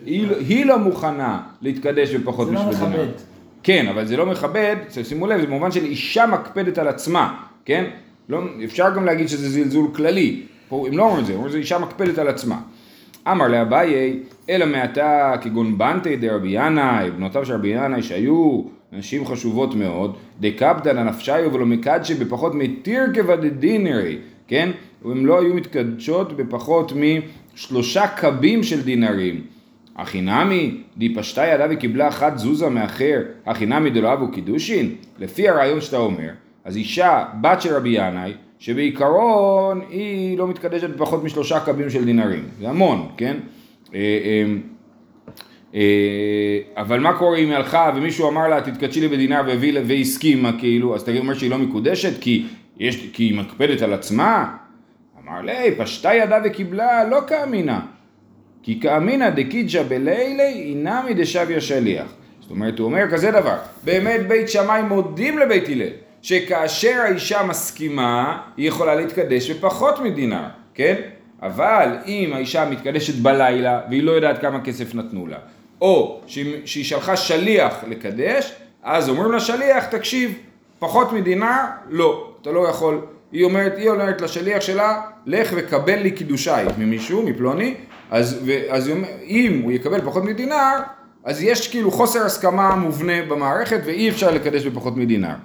היא, 0.05 0.27
לא- 0.27 0.35
היא 0.37 0.65
לא 0.65 0.79
מוכנה 0.79 1.41
להתקדש 1.61 2.15
בפחות 2.15 2.47
משל 2.51 2.59
דינר. 2.63 2.71
זה 2.73 2.83
לא 2.83 2.89
מכבד. 2.89 3.07
כן, 3.63 3.87
אבל 3.87 4.05
זה 4.05 4.17
לא 4.17 4.25
מכבד, 4.25 4.75
שימו 5.03 5.27
לב, 5.27 5.41
זה 5.41 5.47
במובן 5.47 5.71
של 5.71 5.85
אישה 5.85 6.25
מקפדת 6.25 6.77
על 6.77 6.87
עצמה, 6.87 7.37
כן? 7.65 7.83
לא, 8.29 8.39
אפשר 8.63 8.89
גם 8.95 9.05
להגיד 9.05 9.27
שזה 9.29 9.49
זלזול 9.49 9.87
כללי, 9.95 10.41
פה 10.69 10.87
הם 10.87 10.97
לא 10.97 11.03
אומרים 11.03 11.19
את 11.21 11.25
זה, 11.25 11.31
הם 11.33 11.37
אומרים 11.37 11.49
שזה 11.51 11.59
אישה 11.59 11.79
מקפדת 11.79 12.17
על 12.17 12.27
עצמה. 12.27 12.59
אמר 13.31 13.47
לאביי, 13.47 14.19
אלא 14.49 14.65
מעתה 14.65 15.33
כגון 15.41 15.77
בנטי 15.77 16.15
דרבי 16.15 16.49
ינאי, 16.51 17.11
בנותיו 17.11 17.45
של 17.45 17.53
רבי 17.53 17.67
ינאי 17.67 18.03
שהיו 18.03 18.61
נשים 18.91 19.25
חשובות 19.25 19.75
מאוד, 19.75 20.15
דקפדן 20.39 20.97
הנפשיו 20.97 21.53
ולא 21.53 21.65
מקדשי 21.65 22.13
בפחות 22.13 22.55
מתיר 22.55 23.03
כבדדינרי, 23.13 24.17
כן? 24.47 24.71
הם 25.05 25.25
לא 25.25 25.41
היו 25.41 25.53
מתקדשות 25.53 26.37
בפחות 26.37 26.93
משלושה 27.55 28.07
קבים 28.07 28.63
של 28.63 28.81
דינרים. 28.81 29.41
החינמי, 29.95 30.77
די 30.97 31.15
פשטה 31.15 31.45
ידה 31.45 31.65
וקיבלה 31.69 32.07
אחת 32.07 32.37
זוזה 32.37 32.69
מאחר, 32.69 33.21
החינמי 33.45 33.89
דלא 33.89 34.13
אבו 34.13 34.31
קידושין? 34.31 34.95
לפי 35.19 35.49
הרעיון 35.49 35.81
שאתה 35.81 35.97
אומר, 35.97 36.29
אז 36.65 36.77
אישה, 36.77 37.25
בת 37.41 37.61
של 37.61 37.75
רבי 37.75 37.89
ינאי, 37.89 38.33
שבעיקרון 38.59 39.81
היא 39.89 40.37
לא 40.37 40.47
מתקדשת 40.47 40.89
בפחות 40.89 41.23
משלושה 41.23 41.59
קבים 41.59 41.89
של 41.89 42.05
דינרים, 42.05 42.43
זה 42.59 42.69
המון, 42.69 43.07
כן? 43.17 43.37
אה, 45.75 46.59
אבל 46.77 46.99
מה 46.99 47.13
קורה 47.13 47.37
אם 47.37 47.47
היא 47.47 47.55
הלכה 47.55 47.91
ומישהו 47.95 48.29
אמר 48.29 48.47
לה 48.47 48.61
תתקדשי 48.61 49.01
לי 49.01 49.07
בדינר 49.07 49.41
והסכימה 49.87 50.59
כאילו, 50.59 50.95
אז 50.95 51.01
אתה 51.01 51.11
אומר 51.19 51.33
שהיא 51.33 51.51
לא 51.51 51.57
מקודשת 51.57 52.21
כי, 52.21 52.45
יש, 52.79 53.07
כי 53.13 53.23
היא 53.23 53.37
מקפדת 53.37 53.81
על 53.81 53.93
עצמה? 53.93 54.55
אמר 55.23 55.41
לי, 55.41 55.75
פשטה 55.77 56.13
ידה 56.13 56.39
וקיבלה 56.45 57.09
לא 57.09 57.19
כאמינא, 57.27 57.79
כי 58.63 58.79
כאמינא 58.79 59.29
דקידשא 59.29 59.83
בלילי 59.83 60.53
אינמי 60.69 61.13
דשביה 61.13 61.61
שליח. 61.61 62.13
זאת 62.41 62.51
אומרת, 62.51 62.79
הוא 62.79 62.85
אומר 62.85 63.11
כזה 63.11 63.31
דבר, 63.31 63.55
באמת 63.83 64.27
בית 64.27 64.49
שמאי 64.49 64.81
מודים 64.81 65.39
לבית 65.39 65.69
הלל, 65.69 65.89
שכאשר 66.21 67.01
האישה 67.01 67.43
מסכימה, 67.43 68.41
היא 68.57 68.67
יכולה 68.67 68.95
להתקדש 68.95 69.51
בפחות 69.51 69.99
מדינר, 69.99 70.43
כן? 70.73 70.95
אבל 71.41 71.97
אם 72.05 72.31
האישה 72.33 72.69
מתקדשת 72.69 73.15
בלילה 73.15 73.81
והיא 73.89 74.03
לא 74.03 74.11
יודעת 74.11 74.41
כמה 74.41 74.61
כסף 74.61 74.95
נתנו 74.95 75.27
לה, 75.27 75.37
או 75.81 76.21
שהיא 76.25 76.85
שלחה 76.85 77.17
שליח 77.17 77.83
לקדש, 77.87 78.55
אז 78.83 79.09
אומרים 79.09 79.31
לשליח, 79.31 79.85
תקשיב, 79.85 80.33
פחות 80.79 81.13
מדינר, 81.13 81.61
לא, 81.89 82.31
אתה 82.41 82.51
לא 82.51 82.67
יכול. 82.67 83.01
היא 83.31 83.43
אומרת, 83.43 83.73
היא 83.77 83.89
אומרת 83.89 84.21
לשליח 84.21 84.61
שלה, 84.61 85.01
לך 85.25 85.53
וקבל 85.55 85.99
לי 85.99 86.11
קידושי 86.11 86.51
ממישהו, 86.77 87.23
מפלוני, 87.23 87.75
אז, 88.11 88.49
אז 88.69 88.91
אם 89.27 89.61
הוא 89.63 89.71
יקבל 89.71 90.01
פחות 90.01 90.23
מדינר, 90.23 90.79
אז 91.23 91.43
יש 91.43 91.67
כאילו 91.67 91.91
חוסר 91.91 92.25
הסכמה 92.25 92.75
מובנה 92.75 93.25
במערכת 93.27 93.79
ואי 93.85 94.09
אפשר 94.09 94.31
לקדש 94.31 94.65
בפחות 94.65 94.97
מדינר. 94.97 95.35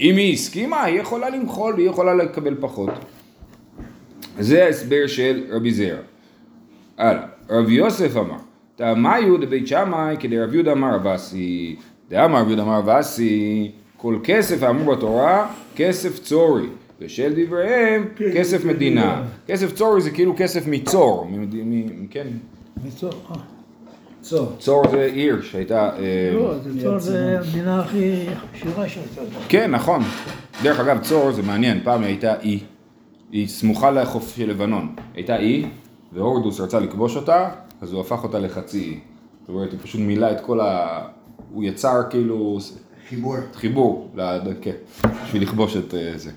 אם 0.00 0.16
היא 0.16 0.32
הסכימה, 0.34 0.82
היא 0.84 1.00
יכולה 1.00 1.30
למחול 1.30 1.74
והיא 1.74 1.88
יכולה 1.88 2.14
לקבל 2.14 2.54
פחות. 2.60 2.90
זה 4.38 4.64
ההסבר 4.64 5.06
של 5.06 5.44
רבי 5.50 5.72
זרע. 5.72 5.98
הלאה, 6.98 7.22
רבי 7.50 7.72
יוסף 7.72 8.16
אמר, 8.16 8.36
תאמיו 8.78 9.36
דבית 9.36 9.66
שמאי 9.66 10.16
כדרב 10.20 10.54
יהודה 10.54 10.72
אמר 10.72 10.96
אבסי, 10.96 11.76
דאמר 12.10 12.40
רבי 12.40 12.48
יהודה 12.48 12.62
אמר 12.62 12.78
אבסי, 12.78 13.70
כל 13.96 14.18
כסף 14.24 14.62
האמור 14.62 14.94
בתורה, 14.94 15.46
כסף 15.76 16.18
צורי. 16.18 16.66
ושל 17.00 17.32
דבריהם 17.36 18.08
כן, 18.16 18.24
כסף 18.34 18.64
מדינה. 18.64 19.22
כסף 19.46 19.72
צורי 19.72 20.00
זה 20.00 20.10
כאילו 20.10 20.34
כסף 20.36 20.66
מצור, 20.66 21.30
כן? 22.10 22.26
מצור, 22.84 23.10
אה. 23.30 23.36
צור. 24.20 24.52
צור 24.58 24.88
זה 24.90 25.10
עיר 25.14 25.42
שהייתה... 25.42 25.90
אה, 25.98 26.30
לא, 26.34 26.54
צור 26.82 26.98
זה 26.98 27.38
המדינה 27.38 27.80
הכי 27.80 28.26
עשירה 28.54 28.88
שהייתה. 28.88 29.20
כן, 29.48 29.70
נכון. 29.70 30.02
דרך 30.62 30.80
אגב, 30.80 30.98
צור 31.02 31.32
זה 31.32 31.42
מעניין, 31.42 31.80
פעם 31.84 32.00
היא 32.00 32.08
הייתה 32.08 32.40
אי, 32.40 32.60
היא 33.32 33.48
סמוכה 33.48 33.90
לחוף 33.90 34.36
של 34.36 34.50
לבנון, 34.50 34.94
הייתה 35.14 35.36
אי, 35.36 35.66
והורדוס 36.12 36.60
רצה 36.60 36.80
לכבוש 36.80 37.16
אותה, 37.16 37.48
אז 37.80 37.92
הוא 37.92 38.00
הפך 38.00 38.24
אותה 38.24 38.38
לחצי 38.38 38.78
אי. 38.78 38.98
זאת 39.40 39.48
אומרת, 39.48 39.72
הוא 39.72 39.80
פשוט 39.82 40.00
מילא 40.00 40.32
את 40.32 40.40
כל 40.40 40.60
ה... 40.60 41.00
הוא 41.52 41.64
יצר 41.64 42.02
כאילו 42.10 42.58
חיבור. 43.08 43.36
חיבור, 43.54 44.14
כן, 44.62 44.72
בשביל 45.24 45.42
לכבוש 45.42 45.76
את 45.76 45.94
אה, 45.94 46.12
זה. 46.16 46.30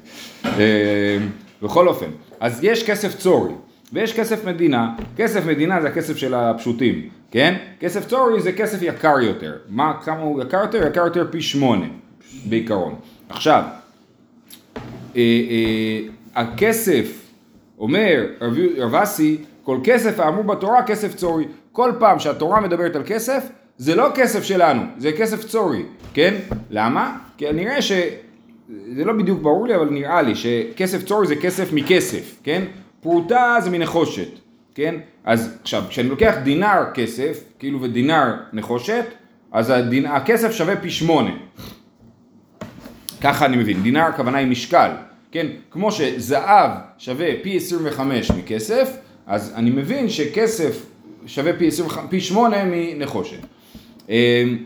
אה, 0.46 1.18
בכל 1.62 1.88
אופן, 1.88 2.10
אז 2.40 2.60
יש 2.64 2.90
כסף 2.90 3.18
צורי, 3.18 3.54
ויש 3.94 4.14
כסף 4.14 4.46
מדינה, 4.46 4.96
כסף 5.18 5.46
מדינה 5.46 5.82
זה 5.82 5.88
הכסף 5.88 6.18
של 6.18 6.34
הפשוטים, 6.34 7.10
כן? 7.32 7.58
כסף 7.80 8.08
צורי 8.08 8.42
זה 8.42 8.52
כסף 8.52 8.82
יקר 8.82 9.20
יותר. 9.20 9.54
מה, 9.70 9.94
כמה 10.04 10.22
הוא 10.22 10.42
יקר 10.42 10.62
יותר? 10.62 10.88
יקר 10.88 11.06
יותר 11.06 11.28
פי 11.32 11.42
שמונה, 11.42 11.86
בעיקרון. 12.46 12.96
עכשיו, 13.30 13.64
אה, 15.16 15.22
הכסף, 16.36 17.22
אומר 17.80 18.26
רב 18.78 18.96
אסי, 18.96 19.38
כל 19.64 19.78
כסף 19.84 20.20
האמור 20.20 20.44
בתורה 20.44 20.84
כסף 20.84 21.16
צורי. 21.16 21.46
כל 21.72 21.92
פעם 22.00 22.20
שהתורה 22.20 22.62
מדברת 22.62 22.96
על 22.96 23.04
כסף, 23.06 23.50
זה 23.78 23.96
לא 23.96 24.08
כסף 24.16 24.44
שלנו, 24.44 24.82
זה 24.98 25.12
כסף 25.12 25.44
צורי, 25.44 25.84
כן? 26.14 26.36
למה? 26.70 27.18
כי 27.38 27.52
נראה 27.52 27.82
ש... 27.82 27.92
זה 28.96 29.06
לא 29.06 29.14
בדיוק 29.14 29.42
ברור 29.42 29.68
לי, 29.68 29.76
אבל 29.76 29.90
נראה 29.90 30.22
לי 30.22 30.36
שכסף 30.36 31.04
צורי 31.04 31.28
זה 31.28 31.36
כסף 31.36 31.74
מכסף, 31.74 32.40
כן? 32.44 32.64
פרוטה 33.02 33.58
זה 33.64 33.70
מנחושת, 33.70 34.30
כן? 34.76 34.96
אז 35.24 35.58
עכשיו, 35.62 35.84
כשאני 35.90 36.10
לוקח 36.10 36.36
דינר 36.44 36.84
כסף, 36.94 37.44
כאילו 37.60 37.82
ודינר 37.82 38.34
נחושת, 38.54 39.06
אז 39.52 39.70
הדין, 39.70 40.06
הכסף 40.06 40.52
שווה 40.52 40.76
פי 40.76 40.90
שמונה. 40.90 41.32
ככה 43.22 43.46
אני 43.46 43.58
מבין, 43.58 43.84
דינר 43.84 44.02
הכוונה 44.02 44.38
היא 44.38 44.48
משקל, 44.48 44.92
כן? 45.32 45.48
כמו 45.72 45.92
שזהב 45.92 46.72
שווה 46.98 47.28
פי 47.44 47.58
25 47.58 48.32
מכסף, 48.32 48.98
אז 49.28 49.54
אני 49.56 49.70
מבין 49.70 50.10
שכסף 50.10 50.86
שווה 51.26 51.54
פי, 51.54 51.68
25, 51.68 52.06
פי 52.10 52.20
8 52.20 52.58
מנחושת. 52.66 53.38
אמ, 54.10 54.58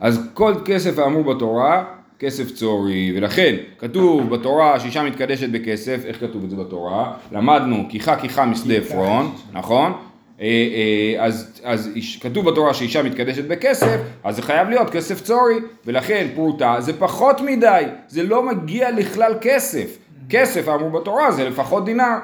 אז 0.00 0.20
כל 0.34 0.54
כסף 0.64 0.98
האמור 0.98 1.34
בתורה, 1.34 1.84
כסף 2.18 2.50
צורי, 2.50 3.12
ולכן 3.16 3.56
כתוב 3.78 4.30
בתורה 4.30 4.80
שאישה 4.80 5.02
מתקדשת 5.02 5.48
בכסף, 5.48 6.04
איך 6.04 6.20
כתוב 6.20 6.44
את 6.44 6.50
זה 6.50 6.56
בתורה? 6.56 7.12
למדנו 7.32 7.86
כיחה 7.88 8.16
כיחה 8.16 8.44
משדה 8.44 8.74
עפרון, 8.74 9.34
נכון? 9.52 9.92
אה, 10.40 10.46
אה, 10.46 11.24
אז, 11.24 11.60
אז 11.64 11.90
כתוב 12.20 12.50
בתורה 12.50 12.74
שאישה 12.74 13.02
מתקדשת 13.02 13.44
בכסף, 13.44 14.00
אז 14.24 14.36
זה 14.36 14.42
חייב 14.42 14.68
להיות 14.68 14.90
כסף 14.90 15.20
צורי, 15.20 15.56
ולכן 15.86 16.26
פרוטה 16.34 16.76
זה 16.78 16.92
פחות 16.98 17.40
מדי, 17.40 17.82
זה 18.08 18.22
לא 18.22 18.42
מגיע 18.42 18.90
לכלל 18.90 19.34
כסף. 19.40 19.98
כסף 20.28 20.68
האמור 20.68 20.90
בתורה 20.90 21.32
זה 21.32 21.48
לפחות 21.48 21.84
דינר, 21.84 22.18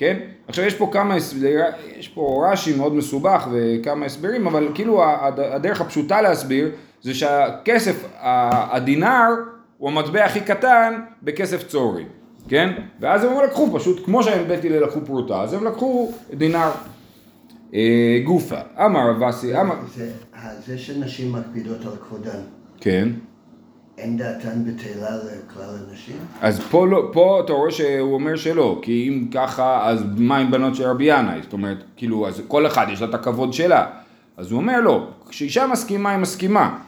כן? 0.00 0.16
עכשיו 0.48 0.64
יש 0.64 0.74
פה 0.74 0.88
כמה, 0.92 1.16
יש 1.96 2.08
פה 2.08 2.46
רש"י 2.52 2.76
מאוד 2.76 2.94
מסובך 2.94 3.48
וכמה 3.52 4.06
הסברים, 4.06 4.46
אבל 4.46 4.68
כאילו 4.74 5.04
הד- 5.04 5.40
הדרך 5.40 5.80
הפשוטה 5.80 6.20
להסביר 6.22 6.70
זה 7.02 7.14
שהכסף, 7.14 8.04
הדינר 8.20 9.28
הוא 9.78 9.90
המטבע 9.90 10.24
הכי 10.24 10.40
קטן 10.40 10.94
בכסף 11.22 11.66
צורי, 11.66 12.04
כן? 12.48 12.72
ואז 13.00 13.24
הם 13.24 13.32
לקחו 13.44 13.68
פשוט, 13.74 14.04
כמו 14.04 14.22
שהם 14.22 14.48
בית 14.48 14.64
הלל 14.64 14.82
לקחו 14.84 15.00
פרוטה, 15.06 15.40
אז 15.42 15.52
הם 15.52 15.64
לקחו 15.64 16.12
דינר. 16.34 16.70
אה, 17.74 17.80
גופה, 18.24 18.58
אמר 18.84 19.10
רב 19.10 19.22
אסי, 19.22 19.60
אמר, 19.60 19.74
זה 20.66 20.78
שנשים 20.78 21.32
מקפידות 21.32 21.84
על 21.86 21.92
כבודן, 22.08 22.40
כן, 22.80 23.08
אין 24.00 24.16
דעתן 24.16 24.64
בטלה 24.64 25.16
לכלל 25.16 25.76
הנשים? 25.88 26.16
אז 26.40 26.60
פה, 26.60 26.86
לא, 26.86 27.10
פה 27.12 27.40
אתה 27.44 27.52
רואה 27.52 27.70
שהוא 27.70 28.14
אומר 28.14 28.36
שלא, 28.36 28.78
כי 28.82 29.08
אם 29.08 29.28
ככה, 29.34 29.88
אז 29.88 30.04
מה 30.16 30.36
עם 30.36 30.50
בנות 30.50 30.74
של 30.74 30.84
רבי 30.84 31.04
ינאי? 31.04 31.40
זאת 31.42 31.52
אומרת, 31.52 31.76
כאילו, 31.96 32.28
אז 32.28 32.42
כל 32.48 32.66
אחד 32.66 32.86
יש 32.92 33.00
לה 33.00 33.08
את 33.08 33.14
הכבוד 33.14 33.52
שלה. 33.52 33.86
אז 34.36 34.50
הוא 34.50 34.60
אומר 34.60 34.80
לא, 34.80 35.06
כשאישה 35.28 35.66
מסכימה, 35.66 36.10
היא 36.10 36.18
מסכימה. 36.18 36.78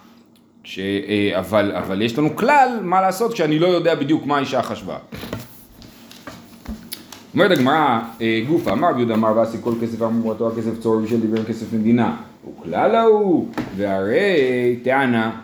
ש, 0.65 0.79
אה, 0.79 1.39
אבל, 1.39 1.73
אבל 1.73 2.03
יש 2.03 2.19
לנו 2.19 2.37
כלל 2.37 2.79
מה 2.83 3.01
לעשות 3.01 3.33
כשאני 3.33 3.59
לא 3.59 3.67
יודע 3.67 3.95
בדיוק 3.95 4.27
מה 4.27 4.37
האישה 4.37 4.63
חשבה. 4.63 4.97
אומרת 7.35 7.51
הגמרא, 7.51 8.01
אה, 8.21 8.41
גופה, 8.49 8.73
אמר 8.73 8.91
רבי 8.91 9.15
אמר 9.15 9.37
ואסי 9.37 9.57
כל 9.61 9.73
כסף 9.83 10.03
אמרו 10.03 10.35
בתורה 10.35 10.57
כסף 10.57 10.79
צור 10.79 11.01
בשל 11.01 11.21
דיבר 11.21 11.45
כסף 11.45 11.73
מדינה. 11.73 12.17
וכלל 12.61 12.95
ההוא, 12.95 13.49
והרי 13.77 14.81
טענה, 14.83 15.41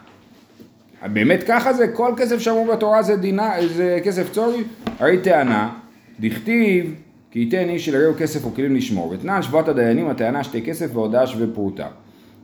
באמת 1.06 1.42
ככה 1.42 1.72
זה? 1.72 1.88
כל 1.88 2.12
כסף 2.16 2.38
שאמרו 2.38 2.64
בתורה 2.64 3.02
זה, 3.02 3.16
דינה, 3.16 3.52
זה 3.74 4.00
כסף 4.04 4.32
צורי? 4.32 4.62
הרי 4.98 5.18
טענה, 5.18 5.70
דכתיב 6.20 6.94
כי 7.30 7.38
ייתן 7.38 7.68
איש 7.68 7.88
לרעהו 7.88 8.14
כסף 8.18 8.44
או 8.44 8.54
כלים 8.54 8.76
לשמור. 8.76 9.10
ותנן 9.10 9.42
שבועת 9.42 9.68
הדיינים 9.68 10.08
הטענה 10.08 10.44
שתי 10.44 10.62
כסף 10.62 10.90
והודעה 10.92 11.26
שווה 11.26 11.46
פרוטה. 11.54 11.86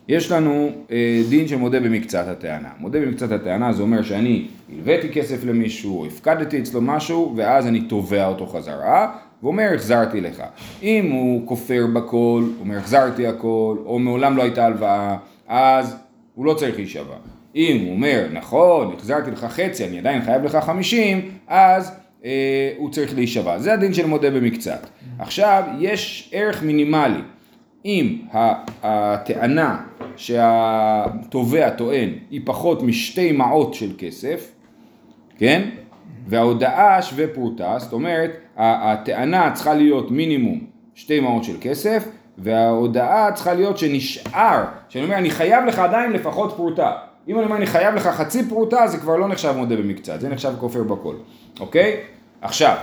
יש 0.08 0.32
לנו 0.32 0.70
אה, 0.90 1.22
דין 1.28 1.48
שמודה 1.48 1.80
במקצת 1.80 2.24
הטענה. 2.28 2.68
מודה 2.78 3.00
במקצת 3.00 3.32
הטענה 3.32 3.72
זה 3.72 3.82
אומר 3.82 4.02
שאני 4.02 4.46
הלוויתי 4.72 5.08
כסף 5.08 5.44
למישהו, 5.44 6.06
הפקדתי 6.06 6.58
אצלו 6.58 6.80
משהו, 6.80 7.34
ואז 7.36 7.66
אני 7.66 7.80
תובע 7.80 8.26
אותו 8.26 8.46
חזרה, 8.46 9.16
ואומר 9.42 9.70
החזרתי 9.74 10.20
לך. 10.20 10.42
אם 10.82 11.10
הוא 11.12 11.46
כופר 11.46 11.86
בכל, 11.92 12.44
אומר 12.60 12.76
החזרתי 12.76 13.26
הכל, 13.26 13.76
או 13.84 13.98
מעולם 13.98 14.36
לא 14.36 14.42
הייתה 14.42 14.66
הלוואה, 14.66 15.16
אז 15.48 15.96
הוא 16.34 16.46
לא 16.46 16.54
צריך 16.54 16.76
להישבע. 16.76 17.33
אם 17.54 17.80
הוא 17.84 17.90
אומר, 17.94 18.26
נכון, 18.32 18.94
החזרתי 18.96 19.30
לך 19.30 19.44
חצי, 19.44 19.84
אני 19.86 19.98
עדיין 19.98 20.22
חייב 20.22 20.44
לך 20.44 20.56
חמישים, 20.56 21.30
אז 21.48 21.92
אה, 22.24 22.72
הוא 22.76 22.90
צריך 22.90 23.14
להישבע. 23.14 23.58
זה 23.58 23.72
הדין 23.72 23.94
של 23.94 24.06
מודה 24.06 24.30
במקצת. 24.30 24.86
עכשיו, 25.18 25.62
יש 25.78 26.30
ערך 26.32 26.62
מינימלי. 26.62 27.20
אם 27.84 28.18
הטענה 28.82 29.80
שהתובע 30.16 31.70
טוען 31.70 32.08
היא 32.30 32.40
פחות 32.44 32.82
משתי 32.82 33.32
מעות 33.32 33.74
של 33.74 33.90
כסף, 33.98 34.52
כן? 35.38 35.68
וההודאה 36.26 37.02
שווה 37.02 37.26
פרוטה, 37.26 37.78
זאת 37.78 37.92
אומרת, 37.92 38.30
הטענה 38.56 39.50
צריכה 39.54 39.74
להיות 39.74 40.10
מינימום 40.10 40.60
שתי 40.94 41.20
מעות 41.20 41.44
של 41.44 41.56
כסף, 41.60 42.08
וההודאה 42.38 43.32
צריכה 43.32 43.54
להיות 43.54 43.78
שנשאר, 43.78 44.64
שאני 44.88 45.04
אומר, 45.04 45.16
אני 45.16 45.30
חייב 45.30 45.64
לך 45.64 45.78
עדיין 45.78 46.12
לפחות 46.12 46.52
פרוטה. 46.56 46.92
אם 47.28 47.36
אני 47.36 47.44
אומר, 47.44 47.56
אני 47.56 47.66
חייב 47.66 47.94
לך 47.94 48.06
חצי 48.06 48.48
פרוטה, 48.48 48.86
זה 48.86 48.98
כבר 48.98 49.16
לא 49.16 49.28
נחשב 49.28 49.54
מודה 49.56 49.76
במקצת, 49.76 50.20
זה 50.20 50.28
נחשב 50.28 50.52
כופר 50.60 50.82
בכל, 50.82 51.14
אוקיי? 51.60 52.00
עכשיו, 52.42 52.76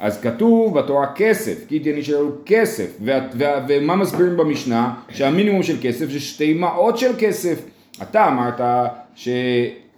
אז 0.00 0.20
כתוב 0.20 0.78
בתורה 0.78 1.06
כסף, 1.14 1.68
כי 1.68 1.78
תהיה 1.78 1.96
נשאר 1.96 2.22
לו 2.22 2.30
כסף, 2.46 2.96
וה, 3.04 3.18
וה, 3.34 3.64
ומה 3.68 3.96
מסבירים 3.96 4.36
במשנה? 4.36 4.94
שהמינימום 5.08 5.62
של 5.62 5.76
כסף 5.82 6.10
זה 6.10 6.20
שתי 6.20 6.54
מעות 6.54 6.98
של 6.98 7.12
כסף. 7.18 7.62
אתה 8.02 8.28
אמרת 8.28 8.60
ש... 9.14 9.28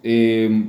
אמ, 0.04 0.64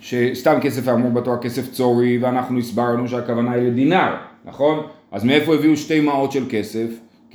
שסתם 0.00 0.58
כסף 0.62 0.88
האמור 0.88 1.10
בתורה 1.10 1.38
כסף 1.38 1.70
צורי, 1.72 2.18
ואנחנו 2.18 2.58
הסברנו 2.58 3.08
שהכוונה 3.08 3.52
היא 3.52 3.62
לדינר, 3.62 4.14
נכון? 4.44 4.86
אז 5.12 5.24
מאיפה 5.24 5.54
הביאו 5.54 5.76
שתי 5.76 6.00
מעות 6.00 6.32
של 6.32 6.44
כסף? 6.50 6.86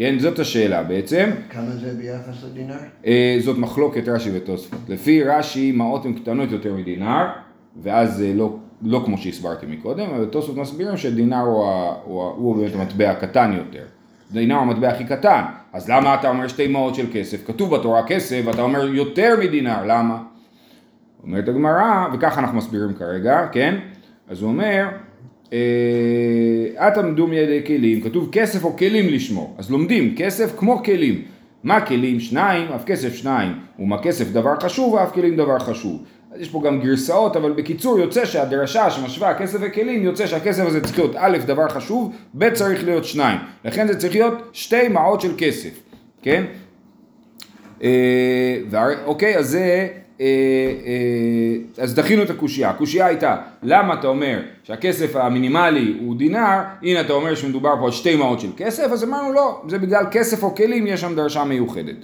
כן, 0.02 0.20
זאת 0.20 0.40
השאלה 0.40 0.84
בעצם. 0.84 1.30
כמה 1.50 1.72
זה 1.72 1.94
ביחס 1.98 2.44
לדינר? 2.44 2.76
אה, 3.06 3.38
זאת 3.40 3.58
מחלוקת 3.58 4.08
רש"י 4.08 4.30
ותוספות. 4.34 4.80
לפי 4.90 5.24
רש"י 5.24 5.72
מעות 5.72 6.06
הן 6.06 6.14
קטנות 6.14 6.52
יותר 6.52 6.74
מדינר, 6.74 7.26
ואז 7.84 8.16
זה 8.18 8.34
לא, 8.36 8.56
לא 8.82 9.02
כמו 9.06 9.18
שהסברתי 9.18 9.66
מקודם, 9.66 10.10
אבל 10.10 10.26
תוספות 10.26 10.58
מסבירים 10.58 10.98
שדינר 10.98 11.40
הוא, 11.40 11.66
הוא, 12.04 12.24
הוא 12.24 12.56
באמת 12.56 12.76
המטבע 12.76 13.10
הקטן 13.10 13.54
יותר. 13.58 13.84
דינר 14.32 14.56
הוא 14.56 14.62
המטבע 14.62 14.90
הכי 14.90 15.06
קטן, 15.06 15.44
אז 15.74 15.90
למה 15.90 16.16
אתה 16.16 16.30
אומר 16.30 16.48
שתי 16.48 16.68
מעות 16.68 16.96
של 16.96 17.06
כסף? 17.14 17.48
כתוב 17.48 17.76
בתורה 17.76 18.08
כסף, 18.08 18.42
ואתה 18.46 18.62
אומר 18.62 18.86
יותר 18.86 19.36
מדינר, 19.40 19.86
למה? 19.86 20.24
אומרת 21.24 21.48
הגמרא, 21.48 22.08
וככה 22.14 22.42
אנחנו 22.42 22.58
מסבירים 22.58 22.94
כרגע, 22.94 23.48
כן? 23.52 23.80
אז 24.30 24.42
הוא 24.42 24.50
אומר, 24.50 24.88
את 26.78 26.98
עמדו 26.98 27.28
מידי 27.28 27.62
כלים, 27.66 28.02
כתוב 28.02 28.30
כסף 28.32 28.64
או 28.64 28.78
כלים 28.78 29.10
לשמור, 29.10 29.56
אז 29.58 29.72
לומדים 29.72 30.16
כסף 30.18 30.60
כמו 30.60 30.84
כלים. 30.84 31.22
מה 31.64 31.86
כלים? 31.86 32.20
שניים, 32.20 32.72
אף 32.72 32.86
כסף 32.86 33.16
שניים, 33.16 33.52
ומה 33.80 34.02
כסף 34.02 34.32
דבר 34.32 34.60
חשוב, 34.60 34.94
ואף 34.94 35.14
כלים 35.14 35.36
דבר 35.36 35.60
חשוב. 35.60 36.04
אז 36.32 36.42
יש 36.42 36.50
פה 36.50 36.62
גם 36.66 36.82
גרסאות, 36.82 37.36
אבל 37.36 37.52
בקיצור 37.52 38.00
יוצא 38.00 38.26
שהדרשה 38.26 38.90
שמשווה 38.90 39.34
כסף 39.34 39.58
וכלים, 39.62 40.04
יוצא 40.04 40.28
שהכסף 40.28 40.64
הזה 40.66 40.82
צריך 40.82 41.00
להיות 41.00 41.16
א', 41.18 41.38
דבר 41.46 41.70
חשוב, 41.70 42.16
ב', 42.38 42.50
צריך 42.50 42.84
להיות 42.84 43.06
שניים. 43.06 43.38
לכן 43.66 43.88
זה 43.88 44.00
צריך 44.00 44.14
להיות 44.14 44.50
שתי 44.54 44.88
מעות 44.88 45.22
של 45.22 45.32
כסף, 45.38 45.80
כן? 46.22 46.44
אה, 47.84 48.58
אוקיי, 49.06 49.38
אז 49.38 49.50
זה, 49.50 49.60
אה, 49.60 49.88
אה, 49.88 49.88
אז 51.78 51.96
דחינו 51.96 52.24
את 52.24 52.30
הקושייה. 52.30 52.70
הקושייה 52.70 53.06
הייתה, 53.06 53.36
למה 53.64 53.94
אתה 53.94 54.08
אומר 54.08 54.40
שהכסף 54.64 55.16
המינימלי 55.16 55.96
הוא 56.00 56.16
דינר, 56.16 56.60
הנה 56.84 57.02
אתה 57.02 57.14
אומר 57.14 57.36
שמדובר 57.36 57.74
פה 57.80 57.86
על 57.86 57.92
שתי 57.92 58.16
מעות 58.16 58.40
של 58.40 58.50
כסף, 58.58 58.92
אז 58.92 59.04
אמרנו 59.04 59.34
לא, 59.34 59.62
זה 59.68 59.78
בגלל 59.78 60.06
כסף 60.12 60.44
או 60.44 60.56
כלים 60.56 60.88
יש 60.88 61.02
שם 61.02 61.16
דרשה 61.16 61.44
מיוחדת. 61.44 61.96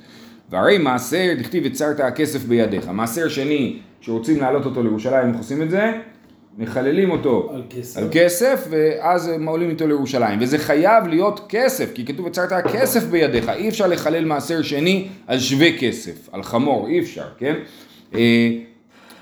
והרי 0.49 0.77
מעשר 0.77 1.33
דכתיב 1.39 1.65
יצרת 1.65 1.99
הכסף 1.99 2.43
בידיך. 2.43 2.89
מעשר 2.89 3.29
שני, 3.29 3.79
כשרוצים 4.01 4.39
להעלות 4.39 4.65
אותו 4.65 4.83
לירושלים, 4.83 5.29
איך 5.29 5.37
עושים 5.37 5.61
את 5.61 5.69
זה? 5.69 5.91
מחללים 6.57 7.11
אותו 7.11 7.49
על 7.53 7.63
כסף. 7.69 7.97
על 7.97 8.07
כסף, 8.11 8.67
ואז 8.69 9.27
הם 9.27 9.47
עולים 9.47 9.69
איתו 9.69 9.87
לירושלים. 9.87 10.39
וזה 10.41 10.57
חייב 10.57 11.07
להיות 11.07 11.45
כסף, 11.49 11.93
כי 11.93 12.05
כתוב 12.05 12.27
יצרת 12.27 12.51
הכסף 12.51 13.03
בידיך. 13.03 13.49
אי 13.49 13.69
אפשר 13.69 13.87
לחלל 13.87 14.25
מעשר 14.25 14.61
שני 14.61 15.07
על 15.27 15.39
שווה 15.39 15.77
כסף, 15.79 16.29
על 16.31 16.43
חמור, 16.43 16.87
אי 16.87 16.99
אפשר, 16.99 17.25
כן? 17.37 17.55
אה, 18.15 18.49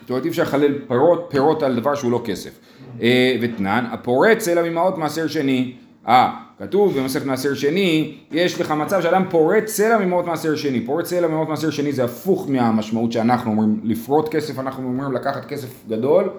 זאת 0.01 0.09
אומרת, 0.09 0.25
אי 0.25 0.29
אפשר 0.29 0.43
לחלל 0.43 0.73
פירות, 0.87 1.27
פירות 1.29 1.63
על 1.63 1.75
דבר 1.75 1.95
שהוא 1.95 2.11
לא 2.11 2.21
כסף. 2.25 2.59
אה, 3.01 3.37
ותנן, 3.41 3.85
הפורץ 3.91 4.43
סלע 4.43 4.63
ממעות 4.63 4.97
מעשר 4.97 5.27
שני. 5.27 5.73
אה, 6.07 6.33
כתוב 6.59 6.99
במסכת 6.99 7.25
מעשר 7.25 7.53
שני, 7.53 8.15
יש 8.31 8.61
לך 8.61 8.71
מצב 8.71 9.01
שאדם 9.01 9.23
פורץ 9.29 9.69
סלע 9.69 9.97
ממעות 9.97 10.25
מעשר 10.25 10.55
שני. 10.55 10.81
פורץ 10.81 11.09
סלע 11.09 11.27
ממעות 11.27 11.49
מעשר 11.49 11.69
שני 11.69 11.91
זה 11.91 12.03
הפוך 12.03 12.49
מהמשמעות 12.49 13.11
שאנחנו 13.11 13.51
אומרים, 13.51 13.79
לפרוט 13.83 14.29
כסף, 14.29 14.59
אנחנו 14.59 14.87
אומרים 14.87 15.11
לקחת 15.13 15.45
כסף 15.45 15.67
גדול 15.87 16.29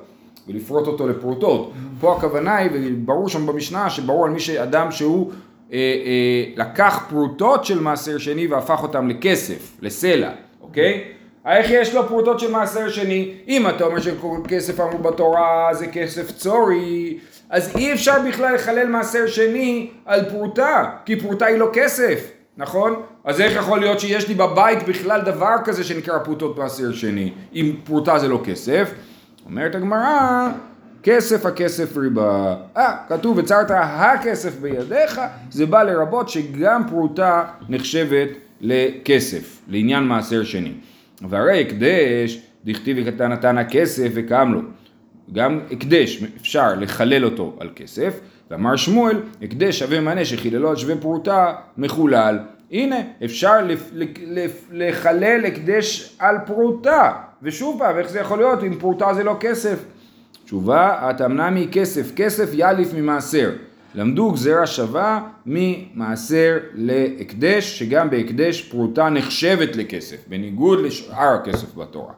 ולפרוט 0.48 0.86
אותו 0.86 1.08
לפרוטות. 1.08 1.72
פה 2.00 2.16
הכוונה 2.16 2.56
היא, 2.56 2.70
וברור 2.72 3.28
שם 3.28 3.46
במשנה, 3.46 3.90
שברור 3.90 4.24
על 4.24 4.30
מי 4.30 4.40
שאדם 4.40 4.90
שהוא 4.90 5.32
אה, 5.72 5.78
אה, 5.78 6.64
לקח 6.64 7.06
פרוטות 7.08 7.64
של 7.64 7.80
מעשר 7.80 8.18
שני 8.18 8.46
והפך 8.46 8.82
אותם 8.82 9.08
לכסף, 9.08 9.76
לסלע, 9.82 10.30
אוקיי? 10.60 11.04
איך 11.46 11.66
יש 11.70 11.94
לו 11.94 12.08
פרוטות 12.08 12.40
של 12.40 12.50
מעשר 12.50 12.88
שני? 12.88 13.32
אם 13.48 13.68
אתה 13.68 13.84
אומר 13.84 14.00
שכל 14.00 14.38
כסף 14.48 14.80
אמור 14.80 14.98
בתורה 14.98 15.68
זה 15.72 15.86
כסף 15.86 16.30
צורי, 16.30 17.18
אז 17.50 17.76
אי 17.76 17.92
אפשר 17.92 18.14
בכלל 18.28 18.54
לחלל 18.54 18.86
מעשר 18.86 19.26
שני 19.26 19.90
על 20.06 20.30
פרוטה, 20.30 20.90
כי 21.04 21.20
פרוטה 21.20 21.46
היא 21.46 21.58
לא 21.58 21.70
כסף, 21.72 22.30
נכון? 22.56 23.02
אז 23.24 23.40
איך 23.40 23.52
יכול 23.56 23.80
להיות 23.80 24.00
שיש 24.00 24.28
לי 24.28 24.34
בבית 24.34 24.82
בכלל 24.82 25.20
דבר 25.20 25.54
כזה 25.64 25.84
שנקרא 25.84 26.18
פרוטות 26.18 26.58
מעשר 26.58 26.92
שני, 26.92 27.32
אם 27.54 27.76
פרוטה 27.84 28.18
זה 28.18 28.28
לא 28.28 28.40
כסף? 28.44 28.90
אומרת 29.46 29.74
הגמרא, 29.74 30.48
כסף 31.02 31.46
הכסף 31.46 31.96
ריבה. 31.96 32.56
אה, 32.76 32.96
כתוב, 33.08 33.38
וצרת 33.38 33.70
הכסף 33.70 34.58
בידיך, 34.60 35.20
זה 35.50 35.66
בא 35.66 35.82
לרבות 35.82 36.28
שגם 36.28 36.88
פרוטה 36.88 37.44
נחשבת 37.68 38.28
לכסף, 38.60 39.62
לעניין 39.68 40.04
מעשר 40.04 40.44
שני. 40.44 40.72
והרי 41.22 41.60
הקדש, 41.60 42.42
דכתיב 42.64 42.98
נתן 43.20 43.58
הכסף 43.58 44.10
וקם 44.14 44.52
לו. 44.52 44.60
גם 45.32 45.60
הקדש, 45.70 46.22
אפשר 46.40 46.74
לחלל 46.74 47.24
אותו 47.24 47.56
על 47.60 47.70
כסף, 47.76 48.20
ואמר 48.50 48.76
שמואל, 48.76 49.20
הקדש 49.42 49.78
שווה 49.78 50.00
מנה 50.00 50.24
שחיללו 50.24 50.70
על 50.70 50.76
שווה 50.76 50.96
פרוטה, 50.96 51.52
מחולל. 51.76 52.38
הנה, 52.70 52.96
אפשר 53.24 53.60
לפ, 53.64 53.90
לפ, 54.26 54.68
לחלל 54.72 55.44
הקדש 55.44 56.16
על 56.18 56.36
פרוטה. 56.46 57.12
ושוב 57.42 57.78
פעם, 57.78 57.98
איך 57.98 58.08
זה 58.08 58.20
יכול 58.20 58.38
להיות 58.38 58.64
אם 58.64 58.74
פרוטה 58.78 59.14
זה 59.14 59.24
לא 59.24 59.36
כסף? 59.40 59.84
תשובה, 60.44 61.08
התאמנה 61.08 61.50
מכסף, 61.50 62.12
כסף 62.16 62.50
יאליף 62.52 62.94
ממעשר. 62.94 63.50
למדו 63.96 64.30
גזירה 64.30 64.66
שווה 64.66 65.20
ממעשר 65.46 66.56
להקדש, 66.74 67.78
שגם 67.78 68.10
בהקדש 68.10 68.62
פרוטה 68.62 69.08
נחשבת 69.08 69.76
לכסף, 69.76 70.16
בניגוד 70.28 70.80
לשאר 70.80 71.34
הכסף 71.34 71.74
בתורה. 71.74 72.12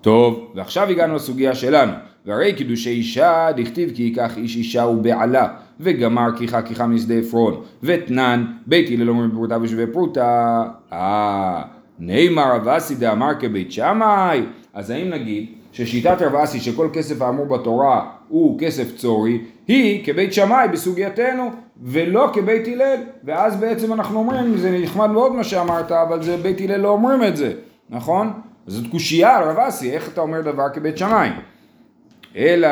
טוב, 0.00 0.52
ועכשיו 0.54 0.88
הגענו 0.88 1.14
לסוגיה 1.14 1.54
שלנו. 1.54 1.92
והרי 2.26 2.52
קידושי 2.52 2.90
אישה, 2.90 3.48
דכתיב 3.56 3.90
כי 3.94 4.02
ייקח 4.02 4.36
איש 4.36 4.56
אישה 4.56 4.84
ובעלה, 4.84 5.48
וגמר 5.80 6.36
כיחה 6.36 6.62
כיחה 6.62 6.86
משדה 6.86 7.14
עפרון, 7.14 7.62
ותנן, 7.82 8.44
בית 8.66 8.90
הלל 8.90 9.10
אומר 9.10 9.26
בפרוטה 9.26 9.58
ושווה 9.62 9.86
פרוטה. 9.86 10.64
אה, 10.92 11.62
נאמר 11.98 12.54
רב 12.54 12.68
אסי 12.68 12.94
דאמר 12.94 13.30
כבית 13.40 13.72
שמאי, 13.72 14.42
אז 14.74 14.90
האם 14.90 15.08
נגיד 15.08 15.46
ששיטת 15.72 16.22
רב 16.22 16.34
אסי 16.34 16.60
שכל 16.60 16.88
כסף 16.92 17.22
האמור 17.22 17.46
בתורה 17.46 18.10
הוא 18.28 18.58
כסף 18.58 18.96
צורי, 18.96 19.38
היא 19.68 20.04
כבית 20.04 20.32
שמאי 20.32 20.68
בסוגייתנו, 20.68 21.50
ולא 21.82 22.30
כבית 22.32 22.68
הלל, 22.68 22.96
ואז 23.24 23.56
בעצם 23.56 23.92
אנחנו 23.92 24.18
אומרים, 24.18 24.56
זה 24.56 24.78
נחמד 24.82 25.10
מאוד 25.10 25.32
מה 25.32 25.44
שאמרת, 25.44 25.92
אבל 25.92 26.22
זה 26.22 26.36
בית 26.36 26.60
הלל 26.60 26.80
לא 26.80 26.88
אומרים 26.88 27.24
את 27.24 27.36
זה, 27.36 27.52
נכון? 27.90 28.32
זאת 28.66 28.90
קושייה 28.90 29.40
רב 29.40 29.58
אסי, 29.58 29.92
איך 29.92 30.08
אתה 30.08 30.20
אומר 30.20 30.40
דבר 30.40 30.68
כבית 30.74 30.98
שמאי? 30.98 31.28
אלא 32.36 32.68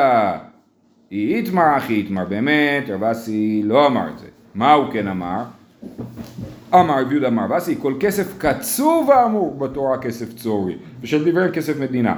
היא 1.09 1.35
איתמר 1.35 1.77
אחי 1.77 1.93
איתמר, 1.93 2.25
באמת 2.25 2.83
רב 2.89 3.03
אסי 3.03 3.61
לא 3.65 3.87
אמר 3.87 4.07
את 4.13 4.19
זה. 4.19 4.27
מה 4.55 4.73
הוא 4.73 4.85
כן 4.93 5.07
אמר? 5.07 5.43
אמר 6.73 7.01
רב 7.01 7.11
יהודה 7.11 7.27
אמר 7.27 7.43
רב 7.43 7.51
אסי, 7.51 7.75
כל 7.81 7.93
כסף 7.99 8.37
קצוב 8.37 9.11
האמור 9.11 9.55
בתורה 9.57 9.97
כסף 9.97 10.33
צורי, 10.33 10.75
ושל 11.01 11.31
דברי 11.31 11.51
כסף 11.51 11.79
מדינה. 11.79 12.15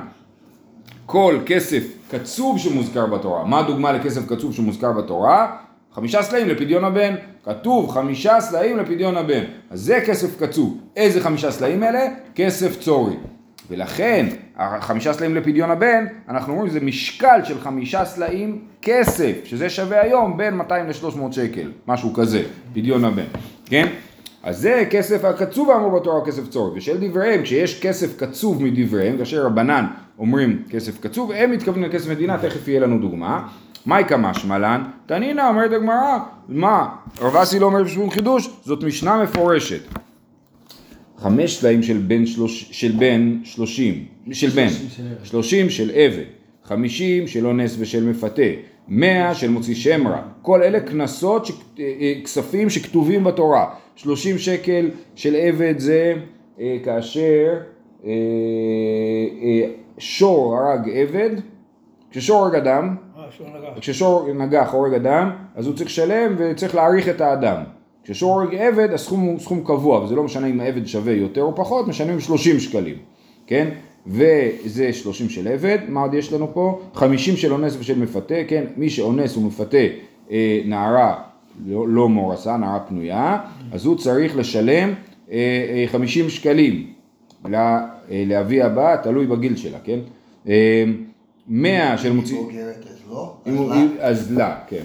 כל 1.16 1.40
כסף 1.46 1.84
קצוב 2.12 2.60
שמוזכר 2.60 3.06
בתורה, 3.06 3.44
מה 3.44 3.60
הדוגמה 3.60 3.92
לכסף 3.92 4.22
קצוב 4.28 4.54
שמוזכר 4.54 4.92
בתורה? 4.92 5.58
חמישה 5.94 6.24
סלעים 6.24 6.48
לפדיון 6.48 6.84
הבן, 6.84 7.16
כתוב 7.46 7.92
חמישה 7.92 8.42
סלעים 8.42 8.78
לפדיון 8.78 9.18
הבן, 9.18 9.44
אז 9.70 9.82
זה 9.82 10.04
כסף 10.08 10.40
קצוב. 10.40 10.78
איזה 10.96 11.22
חמישה 11.22 11.52
סלעים 11.52 11.84
אלה? 11.84 12.06
כסף 12.36 12.80
צורי. 12.80 13.16
ולכן, 13.70 14.26
החמישה 14.58 15.14
סלעים 15.14 15.36
לפדיון 15.36 15.72
הבן, 15.72 16.06
אנחנו 16.30 16.54
אומרים 16.54 16.70
שזה 16.70 16.80
משקל 16.80 17.40
של 17.44 17.60
חמישה 17.60 18.06
סלעים 18.06 18.62
כסף, 18.82 19.34
שזה 19.44 19.70
שווה 19.70 20.02
היום 20.02 20.38
בין 20.38 20.54
200 20.54 20.88
ל-300 20.88 21.32
שקל, 21.32 21.72
משהו 21.88 22.14
כזה, 22.14 22.44
פדיון 22.74 23.06
הבן, 23.06 23.26
כן? 23.66 23.88
אז 24.46 24.60
זה 24.60 24.84
כסף 24.90 25.26
הקצוב 25.26 25.70
האמור 25.72 26.00
בתורה 26.00 26.26
כסף 26.26 26.50
צורי, 26.50 26.78
ושל 26.78 26.98
דבריהם, 26.98 27.44
כשיש 27.44 27.80
כסף 27.82 28.18
קצוב 28.18 28.64
מדבריהם, 28.64 29.18
כאשר 29.18 29.46
רבנן 29.46 29.86
אומרים 30.20 30.64
כסף 30.70 31.00
קצוב, 31.00 31.32
הם 31.32 31.52
מתכוונים 31.52 31.84
לכסף 31.84 32.10
מדינה, 32.10 32.38
תכף 32.38 32.68
יהיה 32.68 32.80
לנו 32.80 33.00
דוגמה. 33.00 33.48
מהי 33.86 34.04
משמע 34.18 34.58
לן? 34.58 34.84
תנינא 35.06 35.48
אומרת 35.50 35.72
הגמרא, 35.72 36.20
מה? 36.48 36.88
רב 37.22 37.36
אסי 37.36 37.60
לא 37.60 37.66
אומר 37.66 37.84
בשום 37.84 38.12
חידוש, 38.12 38.50
זאת 38.66 38.84
משנה 38.84 39.24
מפורשת. 39.24 39.82
חמש 41.18 41.60
סלעים 41.60 41.84
של 41.84 41.98
בן, 41.98 42.26
שלוש, 42.26 42.70
של 42.72 42.92
בן 42.92 43.40
שלושים, 43.44 44.06
של 44.32 44.50
בן, 44.50 44.68
שלושים 45.24 45.70
של 45.70 45.92
עבד, 45.94 46.24
חמישים 46.64 47.28
של 47.28 47.48
אונס 47.48 47.76
ושל 47.80 48.04
מפתה, 48.04 48.42
מאה 48.88 49.36
של 49.36 49.50
מוציא 49.50 49.76
שם 49.76 50.08
רע, 50.08 50.22
כל 50.42 50.64
אלה 50.64 50.80
קנסות, 50.80 51.48
כספים 52.24 52.70
שכתובים 52.70 53.24
בתורה, 53.24 53.74
שלושים 53.96 54.38
שקל 54.38 54.90
של 55.16 55.36
עבד 55.36 55.80
זה 55.80 56.14
אה, 56.60 56.78
כאשר 56.84 57.58
אה, 58.06 58.12
אה, 59.44 59.70
שור 59.98 60.58
הרג 60.58 60.90
עבד, 60.94 61.30
כששור 62.12 62.46
הרג 62.46 62.56
אדם, 62.56 62.96
כששור 63.80 64.34
נגח 64.34 64.74
הורג 64.74 64.94
אדם, 64.94 65.32
אז 65.56 65.68
הוא 65.68 65.76
צריך 65.76 65.90
לשלם 65.90 66.36
וצריך 66.38 66.76
להעריך 66.76 67.10
את 67.10 67.22
האדם. 67.22 67.64
כששור 68.04 68.42
הורג 68.42 68.56
עבד, 68.56 68.94
הסכום 68.94 69.20
הוא 69.20 69.40
סכום 69.40 69.64
קבוע, 69.66 70.04
וזה 70.04 70.16
לא 70.16 70.24
משנה 70.24 70.48
אם 70.48 70.60
העבד 70.60 70.86
שווה 70.86 71.14
יותר 71.14 71.42
או 71.42 71.56
פחות, 71.56 71.88
משלמים 71.88 72.20
30 72.20 72.60
שקלים, 72.60 72.96
כן? 73.48 73.70
וזה 74.08 74.94
30 74.94 75.30
של 75.30 75.48
עבד, 75.48 75.78
מה 75.88 76.02
עוד 76.02 76.14
יש 76.14 76.34
לנו 76.34 76.54
פה? 76.54 76.82
50 76.94 77.38
של 77.38 77.52
אונס 77.52 77.78
ושל 77.80 78.00
מפתה, 78.00 78.36
כן? 78.48 78.64
מי 78.78 78.90
שאונס 78.90 79.38
ומפתה 79.38 79.78
אה, 80.32 80.62
נערה 80.66 81.16
לא, 81.68 81.88
לא 81.88 82.10
מורסה, 82.10 82.58
נערה 82.58 82.80
פנויה, 82.80 83.38
אז 83.72 83.86
הוא 83.86 83.98
צריך 83.98 84.38
לשלם 84.38 84.94
אה, 85.32 85.38
אה, 85.70 85.86
50 85.88 86.30
שקלים 86.30 86.88
לה, 87.46 87.88
אה, 88.12 88.24
לאבי 88.28 88.62
הבא, 88.62 88.96
תלוי 88.96 89.28
בגיל 89.28 89.56
שלה, 89.56 89.78
כן? 89.84 90.00
אה, 90.48 90.84
100 91.48 91.98
של 91.98 92.12
מוציא... 92.12 92.36
היא 92.36 92.46
בוגרת, 92.46 92.86
אז 92.90 92.98
לא? 93.10 93.36
אז 94.00 94.32
לא, 94.32 94.46
כן. 94.68 94.84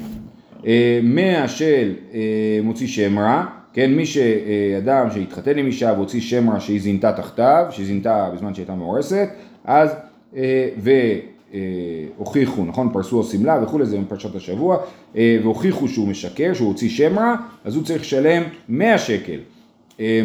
אה, 0.66 1.00
100 1.02 1.48
של 1.48 1.94
אה, 2.14 2.60
מוציא 2.62 2.86
שם 2.86 3.18
רע, 3.18 3.44
כן, 3.72 3.94
מי 3.94 4.06
שאדם 4.06 5.10
שהתחתן 5.10 5.58
עם 5.58 5.66
אישה 5.66 5.92
והוציא 5.96 6.20
שם 6.20 6.50
רע 6.50 6.60
שהיא 6.60 6.80
זינתה 6.80 7.12
תחתיו, 7.12 7.66
שהיא 7.70 7.86
זינתה 7.86 8.30
בזמן 8.34 8.54
שהייתה 8.54 8.74
מאורסת, 8.74 9.28
אז, 9.64 9.90
אה, 10.36 10.68
והוכיחו, 12.16 12.64
נכון, 12.64 12.88
פרסו 12.92 13.16
לו 13.16 13.22
שמלה 13.22 13.62
וכולי, 13.62 13.86
זה 13.86 13.98
מפרשת 13.98 14.34
השבוע, 14.34 14.78
אה, 15.16 15.38
והוכיחו 15.42 15.88
שהוא 15.88 16.08
משקר, 16.08 16.54
שהוא 16.54 16.68
הוציא 16.68 16.88
שם 16.88 17.18
רע, 17.18 17.34
אז 17.64 17.76
הוא 17.76 17.84
צריך 17.84 18.00
לשלם 18.00 18.42
100 18.68 18.98
שקל. 18.98 19.38
אה, 20.00 20.22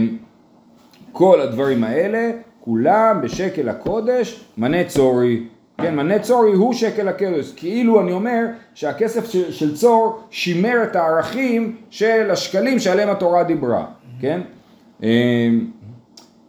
כל 1.12 1.42
הדברים 1.42 1.84
האלה, 1.84 2.32
כולם 2.60 3.20
בשקל 3.24 3.70
הקודש, 3.70 4.46
מנה 4.58 4.84
צורי. 4.84 5.44
כן, 5.78 5.96
מנה 5.96 6.20
צורי 6.20 6.54
הוא 6.54 6.74
שקל 6.74 7.08
הקודש. 7.08 7.54
כאילו 7.56 8.02
אני 8.02 8.12
אומר 8.12 8.46
שהכסף 8.74 9.30
של, 9.30 9.52
של 9.52 9.76
צור 9.76 10.20
שימר 10.30 10.84
את 10.84 10.96
הערכים 10.96 11.76
של 11.90 12.32
השקלים 12.32 12.80
שעליהם 12.80 13.10
התורה 13.10 13.44
דיברה, 13.44 13.86
כן? 14.20 14.42
אה, 15.04 15.50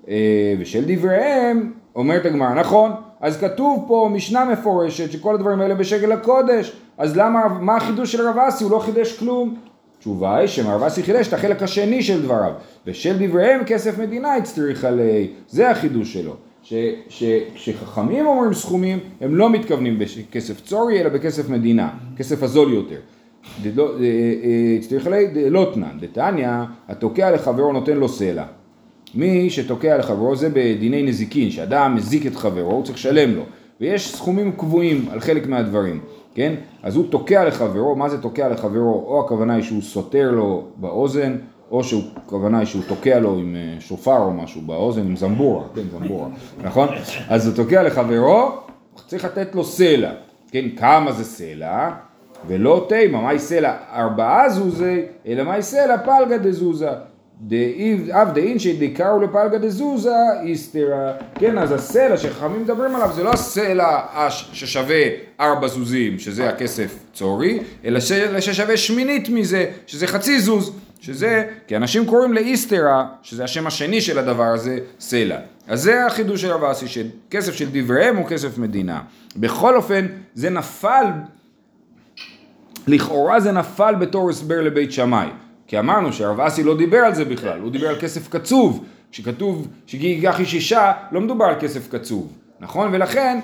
אה, 0.08 0.54
ושל 0.58 0.84
דבריהם, 0.86 1.72
אומרת 1.96 2.26
הגמרא, 2.26 2.54
נכון, 2.54 2.92
אז 3.20 3.40
כתוב 3.40 3.84
פה 3.88 4.08
משנה 4.12 4.44
מפורשת 4.44 5.12
שכל 5.12 5.34
הדברים 5.34 5.60
האלה 5.60 5.74
בשקל 5.74 6.12
הקודש, 6.12 6.72
אז 6.98 7.16
למה, 7.16 7.48
מה 7.60 7.76
החידוש 7.76 8.12
של 8.12 8.28
רב 8.28 8.38
אסי? 8.38 8.64
הוא 8.64 8.72
לא 8.72 8.78
חידש 8.78 9.18
כלום. 9.18 9.54
תשובה 9.98 10.36
היא 10.36 10.46
שמרבסי 10.46 11.02
חידש 11.02 11.28
את 11.28 11.32
החלק 11.32 11.62
השני 11.62 12.02
של 12.02 12.22
דבריו, 12.22 12.52
ושל 12.86 13.26
דבריהם 13.26 13.64
כסף 13.64 13.98
מדינה 13.98 14.34
הצטריך 14.34 14.84
עלי, 14.84 15.28
זה 15.48 15.70
החידוש 15.70 16.12
שלו. 16.12 16.36
שכשחכמים 17.08 18.26
אומרים 18.26 18.54
סכומים, 18.54 18.98
הם 19.20 19.34
לא 19.34 19.50
מתכוונים 19.50 19.98
בכסף 19.98 20.60
צורי, 20.60 21.00
אלא 21.00 21.08
בכסף 21.08 21.48
מדינה, 21.48 21.88
כסף 22.16 22.42
הזול 22.42 22.72
יותר. 22.72 22.96
דלא- 23.62 23.80
אה, 24.00 24.04
אה, 24.98 25.06
עלי 25.06 25.26
דלותנן, 25.26 25.98
דתניא, 26.00 26.48
התוקע 26.88 27.30
לחברו 27.30 27.72
נותן 27.72 27.96
לו 27.96 28.08
סלע. 28.08 28.44
מי 29.14 29.50
שתוקע 29.50 29.98
לחברו 29.98 30.36
זה 30.36 30.48
בדיני 30.54 31.02
נזיקין, 31.02 31.50
שאדם 31.50 31.94
מזיק 31.94 32.26
את 32.26 32.36
חברו, 32.36 32.72
הוא 32.72 32.84
צריך 32.84 32.96
לשלם 32.98 33.34
לו. 33.34 33.42
ויש 33.80 34.12
סכומים 34.14 34.52
קבועים 34.52 35.04
על 35.10 35.20
חלק 35.20 35.46
מהדברים, 35.46 36.00
כן? 36.34 36.54
אז 36.82 36.96
הוא 36.96 37.04
תוקע 37.10 37.44
לחברו, 37.44 37.96
מה 37.96 38.08
זה 38.08 38.22
תוקע 38.22 38.48
לחברו? 38.48 39.04
או 39.06 39.20
הכוונה 39.24 39.54
היא 39.54 39.62
שהוא 39.62 39.82
סותר 39.82 40.30
לו 40.30 40.64
באוזן, 40.76 41.36
או 41.70 41.84
שהכוונה 41.84 42.58
היא 42.58 42.66
שהוא 42.66 42.82
תוקע 42.88 43.18
לו 43.18 43.38
עם 43.38 43.56
אה, 43.56 43.80
שופר 43.80 44.18
או 44.18 44.32
משהו 44.32 44.60
באוזן, 44.60 45.00
עם 45.00 45.16
זמבורה, 45.16 45.64
כן, 45.74 45.82
זמבורה, 45.92 46.28
נכון? 46.62 46.88
אז 47.28 47.46
הוא 47.46 47.56
תוקע 47.56 47.82
לחברו, 47.82 48.50
צריך 49.06 49.24
לתת 49.24 49.54
לו 49.54 49.64
סלע, 49.64 50.10
כן? 50.50 50.64
כמה 50.76 51.12
זה 51.12 51.24
סלע? 51.24 51.90
ולא 52.46 52.86
תימא, 52.88 53.20
מאי 53.20 53.38
סלע 53.38 53.74
ארבעה 53.92 54.50
זוזי, 54.50 55.02
אלא 55.26 55.42
מאי 55.42 55.62
סלע 55.62 55.98
פלגא 55.98 56.36
דזוזה. 56.36 56.90
אב 58.12 58.34
דאין 58.34 58.58
שדקרו 58.58 59.20
לפלגא 59.20 59.58
דזוזה 59.58 60.14
איסתרא. 60.42 61.12
כן, 61.34 61.58
אז 61.58 61.72
הסלע 61.72 62.16
שחכמים 62.16 62.62
מדברים 62.62 62.94
עליו 62.94 63.10
זה 63.14 63.22
לא 63.24 63.30
הסלע 63.30 64.00
ששווה 64.28 65.02
ארבע 65.40 65.68
זוזים, 65.68 66.18
שזה 66.18 66.48
הכסף 66.48 66.98
צורי, 67.12 67.58
אלא 67.84 68.00
ששווה 68.40 68.76
שמינית 68.76 69.28
מזה, 69.28 69.66
שזה 69.86 70.06
חצי 70.06 70.40
זוז. 70.40 70.72
שזה, 71.06 71.44
כי 71.66 71.76
אנשים 71.76 72.06
קוראים 72.06 72.32
לאיסתרא, 72.32 73.04
שזה 73.22 73.44
השם 73.44 73.66
השני 73.66 74.00
של 74.00 74.18
הדבר 74.18 74.44
הזה, 74.44 74.78
סלע. 75.00 75.38
אז 75.68 75.82
זה 75.82 76.06
החידוש 76.06 76.42
של 76.42 76.50
רב 76.50 76.64
אסי, 76.64 76.86
שכסף 76.88 77.54
של 77.54 77.68
דבריהם 77.72 78.16
הוא 78.16 78.28
כסף 78.28 78.58
מדינה. 78.58 79.00
בכל 79.36 79.76
אופן, 79.76 80.06
זה 80.34 80.50
נפל 80.50 81.04
לכאורה 82.86 83.40
זה 83.40 83.52
נפל 83.52 83.94
בתור 83.94 84.30
הסבר 84.30 84.60
לבית 84.60 84.92
שמאי. 84.92 85.28
כי 85.66 85.78
אמרנו 85.78 86.12
שהרב 86.12 86.40
אסי 86.40 86.62
לא 86.62 86.76
דיבר 86.76 86.98
על 86.98 87.14
זה 87.14 87.24
בכלל, 87.24 87.60
הוא 87.60 87.70
דיבר 87.70 87.88
על 87.88 87.96
כסף 88.00 88.28
קצוב. 88.28 88.84
כשכתוב 89.12 89.68
שגיגח 89.86 90.40
איש 90.40 90.72
לא 91.12 91.20
מדובר 91.20 91.44
על 91.44 91.54
כסף 91.60 91.88
קצוב, 91.88 92.32
נכון? 92.60 92.88
ולכן 92.92 93.38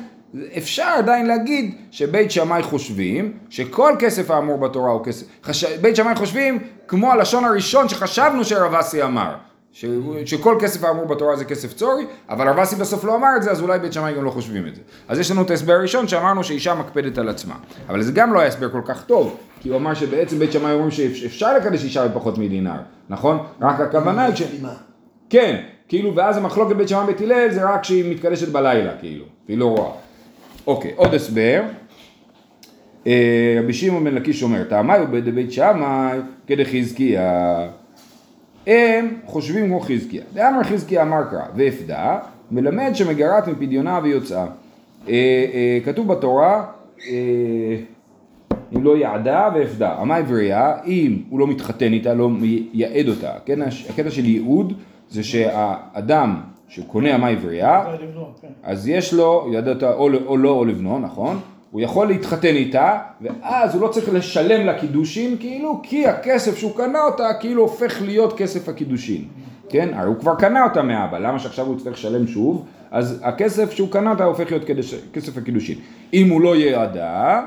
אפשר 0.56 0.94
עדיין 0.98 1.26
להגיד 1.26 1.74
שבית 1.90 2.30
שמאי 2.30 2.62
חושבים 2.62 3.32
שכל 3.50 3.92
כסף 3.98 4.30
האמור 4.30 4.58
בתורה 4.58 4.90
הוא 4.90 5.04
כסף... 5.04 5.26
חש... 5.44 5.64
בית 5.64 5.96
שמאי 5.96 6.14
חושבים 6.14 6.58
כמו 6.88 7.12
הלשון 7.12 7.44
הראשון 7.44 7.88
שחשבנו 7.88 8.44
שהרב 8.44 8.74
אסי 8.74 9.02
אמר. 9.02 9.34
ש... 9.72 9.84
שכל 10.24 10.56
כסף 10.60 10.84
האמור 10.84 11.06
בתורה 11.06 11.36
זה 11.36 11.44
כסף 11.44 11.72
צורי, 11.72 12.04
אבל 12.28 12.48
הרב 12.48 12.58
אסי 12.58 12.76
בסוף 12.76 13.04
לא 13.04 13.16
אמר 13.16 13.28
את 13.36 13.42
זה, 13.42 13.50
אז 13.50 13.62
אולי 13.62 13.78
בית 13.78 13.92
שמאי 13.92 14.14
גם 14.14 14.24
לא 14.24 14.30
חושבים 14.30 14.66
את 14.66 14.74
זה. 14.74 14.80
אז 15.08 15.18
יש 15.18 15.30
לנו 15.30 15.42
את 15.42 15.50
ההסבר 15.50 15.72
הראשון 15.72 16.08
שאמרנו 16.08 16.44
שאישה 16.44 16.74
מקפדת 16.74 17.18
על 17.18 17.28
עצמה. 17.28 17.54
אבל 17.88 18.02
זה 18.02 18.12
גם 18.12 18.32
לא 18.32 18.38
היה 18.38 18.48
הסבר 18.48 18.70
כל 18.70 18.82
כך 18.84 19.04
טוב, 19.04 19.36
כי 19.60 19.68
הוא 19.68 19.76
אמר 19.76 19.94
שבעצם 19.94 20.38
בית 20.38 20.52
שמאי 20.52 20.72
אומרים 20.72 20.90
שאפשר 20.90 21.56
לקדש 21.56 21.84
אישה 21.84 22.08
בפחות 22.08 22.38
מדינר, 22.38 22.80
נכון? 23.08 23.38
רק 23.60 23.80
הכוונה 23.80 24.24
היא 24.24 24.34
ש... 24.34 24.42
כן, 25.30 25.62
כאילו, 25.88 26.16
ואז 26.16 26.36
המחלוקת 26.36 26.76
בית 26.76 26.88
שמאי 26.88 27.06
בית 27.06 27.20
הלל 27.20 27.50
זה 27.50 27.70
רק 27.70 27.84
שהיא 27.84 28.14
מתקדשת 28.14 28.48
בלילה, 28.48 28.92
כאילו, 29.00 29.24
והיא 29.46 29.58
לא 29.58 29.66
רואה. 29.66 30.01
אוקיי, 30.66 30.92
עוד 30.96 31.14
הסבר. 31.14 31.62
אה, 33.06 33.58
רבי 33.62 33.72
שמעון 33.72 34.04
בן 34.04 34.14
לקיש 34.14 34.42
אומר, 34.42 34.64
טעמי 34.64 34.92
הוא 34.92 35.08
בית 35.34 35.52
שמאי 35.52 36.18
כדחזקיה. 36.46 37.68
הם 38.66 39.08
חושבים 39.26 39.66
כמו 39.66 39.80
חזקיה. 39.80 40.22
דאמר 40.34 40.62
חזקיה 40.62 41.02
אמר 41.02 41.24
קרא, 41.30 41.44
ואפדה, 41.56 42.18
מלמד 42.50 42.90
שמגרת 42.94 43.48
מפדיונה 43.48 44.00
ויוצאה. 44.02 44.46
אה, 45.08 45.14
אה, 45.54 45.78
כתוב 45.84 46.08
בתורה, 46.08 46.66
אם 48.76 48.84
לא 48.84 48.96
יעדה 48.96 49.48
ואפדה. 49.54 50.02
אמה 50.02 50.16
עברייה, 50.16 50.74
אם 50.86 51.22
הוא 51.28 51.40
לא 51.40 51.46
מתחתן 51.46 51.92
איתה, 51.92 52.14
לא 52.14 52.30
מייעד 52.30 53.08
אותה. 53.08 53.32
הקטע 53.88 54.10
של 54.10 54.24
ייעוד 54.24 54.72
זה 55.10 55.22
שהאדם 55.22 56.40
שקונה 56.74 57.14
אמה 57.14 57.28
עברייה, 57.28 57.84
אז 58.62 58.88
יש 58.88 59.14
לו, 59.14 59.50
ידע 59.52 59.72
אותה 59.72 59.92
או, 59.92 60.08
או 60.26 60.36
לא 60.36 60.50
או 60.50 60.64
לבנו, 60.64 60.98
נכון? 60.98 61.40
הוא 61.70 61.80
יכול 61.80 62.06
להתחתן 62.06 62.54
איתה, 62.54 62.98
ואז 63.20 63.74
הוא 63.74 63.82
לא 63.82 63.88
צריך 63.88 64.14
לשלם 64.14 64.66
לה 64.66 64.80
קידושין, 64.80 65.36
כאילו, 65.40 65.80
כי 65.82 66.06
הכסף 66.06 66.56
שהוא 66.58 66.76
קנה 66.76 67.02
אותה, 67.02 67.34
כאילו 67.40 67.62
הופך 67.62 68.02
להיות 68.02 68.38
כסף 68.38 68.68
הקידושין. 68.68 69.24
כן? 69.68 69.88
הרי 69.94 70.06
הוא 70.06 70.16
כבר 70.16 70.34
קנה 70.34 70.64
אותה 70.64 70.82
מאבא, 70.82 71.18
למה 71.18 71.38
שעכשיו 71.38 71.66
הוא 71.66 71.76
יצטרך 71.76 71.92
לשלם 71.92 72.26
שוב? 72.26 72.64
אז 72.90 73.20
הכסף 73.22 73.72
שהוא 73.72 73.88
קנה 73.90 74.10
אותה 74.10 74.24
הופך 74.24 74.50
להיות 74.50 74.64
קדש, 74.64 74.94
כסף 75.12 75.36
הקידושין. 75.36 75.78
אם 76.14 76.30
הוא 76.30 76.40
לא 76.40 76.56
יעדה, 76.56 77.42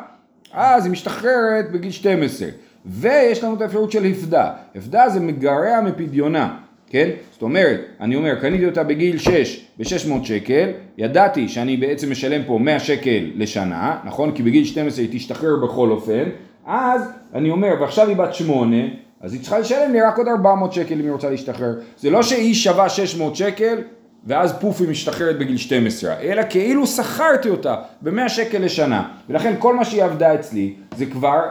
אז 0.53 0.85
היא 0.85 0.91
משתחררת 0.91 1.71
בגיל 1.71 1.91
12. 1.91 2.47
ויש 2.85 3.43
לנו 3.43 3.55
את 3.55 3.61
האפשרות 3.61 3.91
של 3.91 4.05
הפדה. 4.05 4.51
הפדה 4.75 5.09
זה 5.09 5.19
מגרע 5.19 5.81
מפדיונה. 5.81 6.57
כן? 6.89 7.09
זאת 7.31 7.41
אומרת, 7.41 7.81
אני 8.01 8.15
אומר, 8.15 8.35
קניתי 8.41 8.65
אותה 8.65 8.83
בגיל 8.83 9.17
6 9.17 9.65
ב-600 9.79 10.23
שקל, 10.23 10.69
ידעתי 10.97 11.47
שאני 11.47 11.77
בעצם 11.77 12.11
משלם 12.11 12.41
פה 12.47 12.59
100 12.61 12.79
שקל 12.79 13.31
לשנה, 13.35 13.97
נכון? 14.05 14.31
כי 14.31 14.43
בגיל 14.43 14.65
12 14.65 15.03
היא 15.03 15.09
תשתחרר 15.13 15.55
בכל 15.63 15.91
אופן, 15.91 16.23
אז 16.65 17.01
אני 17.33 17.49
אומר, 17.49 17.73
ועכשיו 17.81 18.07
היא 18.07 18.15
בת 18.17 18.33
8, 18.33 18.77
אז 19.21 19.33
היא 19.33 19.41
צריכה 19.41 19.59
לשלם 19.59 19.91
לי 19.91 20.01
רק 20.01 20.17
עוד 20.17 20.27
400 20.27 20.73
שקל 20.73 20.93
אם 20.93 21.01
היא 21.01 21.11
רוצה 21.11 21.29
להשתחרר. 21.29 21.73
זה 21.97 22.09
לא 22.09 22.23
שהיא 22.23 22.53
שווה 22.53 22.89
600 22.89 23.35
שקל, 23.35 23.77
ואז 24.25 24.53
פוף 24.59 24.81
היא 24.81 24.89
משתחררת 24.89 25.39
בגיל 25.39 25.57
12, 25.57 26.19
אלא 26.21 26.41
כאילו 26.49 26.87
שכרתי 26.87 27.49
אותה 27.49 27.75
ב-100 28.01 28.29
שקל 28.29 28.57
לשנה, 28.57 29.09
ולכן 29.29 29.53
כל 29.59 29.75
מה 29.75 29.85
שהיא 29.85 30.03
עבדה 30.03 30.35
אצלי 30.35 30.73
זה 30.97 31.05
כבר 31.05 31.41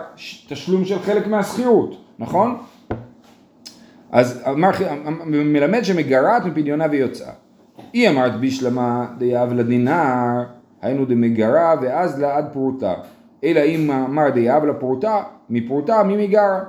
תשלום 0.48 0.84
של 0.84 0.98
חלק 0.98 1.26
מהשכירות, 1.26 1.96
נכון? 2.18 2.56
אז 4.14 4.42
אמר, 4.48 4.70
מלמד 5.26 5.84
שמגרעת 5.84 6.44
מפדיונה 6.44 6.84
ויוצאה. 6.90 7.32
אי 7.92 8.08
אמרת 8.08 8.40
בשלמא 8.40 9.06
דיהב 9.18 9.52
לה 9.52 9.79
דינר, 9.79 10.44
היינו 10.82 11.04
דמגרעה 11.04 11.74
ואזלה 11.82 12.20
עד 12.20 12.44
פרוטה. 12.52 12.94
אלא 13.44 13.60
אי 13.60 13.90
אמרת 13.90 14.30
דיהב 14.30 14.64
לה 14.64 14.79
פרוטה, 14.79 15.22
מפרוטה 15.50 16.02
מי 16.02 16.17
מגרעה. 16.17 16.60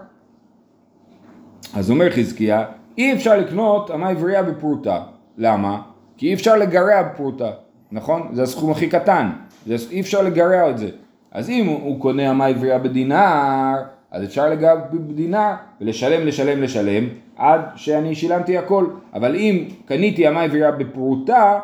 אז 1.73 1.91
אומר 1.91 2.09
חזקיה, 2.11 2.65
אי 2.97 3.13
אפשר 3.13 3.37
לקנות 3.37 3.91
אמה 3.91 4.09
עברייה 4.09 4.43
בפרוטה. 4.43 5.03
למה? 5.37 5.81
כי 6.17 6.27
אי 6.27 6.33
אפשר 6.33 6.55
לגרע 6.55 7.03
בפרוטה, 7.03 7.51
נכון? 7.91 8.29
זה 8.33 8.43
הסכום 8.43 8.71
הכי 8.71 8.87
קטן, 8.87 9.29
זה, 9.65 9.75
אי 9.91 10.01
אפשר 10.01 10.21
לגרע 10.21 10.69
את 10.69 10.77
זה. 10.77 10.89
אז 11.31 11.49
אם 11.49 11.65
הוא, 11.65 11.81
הוא 11.81 12.01
קונה 12.01 12.31
אמה 12.31 12.45
עברייה 12.45 12.79
בדינר, 12.79 13.75
אז 14.15 14.23
אפשר 14.23 14.49
לגרע 14.49 14.75
בדינר 14.93 15.51
ולשלם, 15.81 16.27
לשלם, 16.27 16.61
לשלם, 16.61 17.03
עד 17.37 17.61
שאני 17.75 18.15
שילמתי 18.15 18.57
הכל. 18.57 18.87
אבל 19.13 19.35
אם 19.35 19.63
קניתי 19.85 20.27
אמה 20.27 20.41
עברייה 20.41 20.71
בפרוטה, 20.71 21.59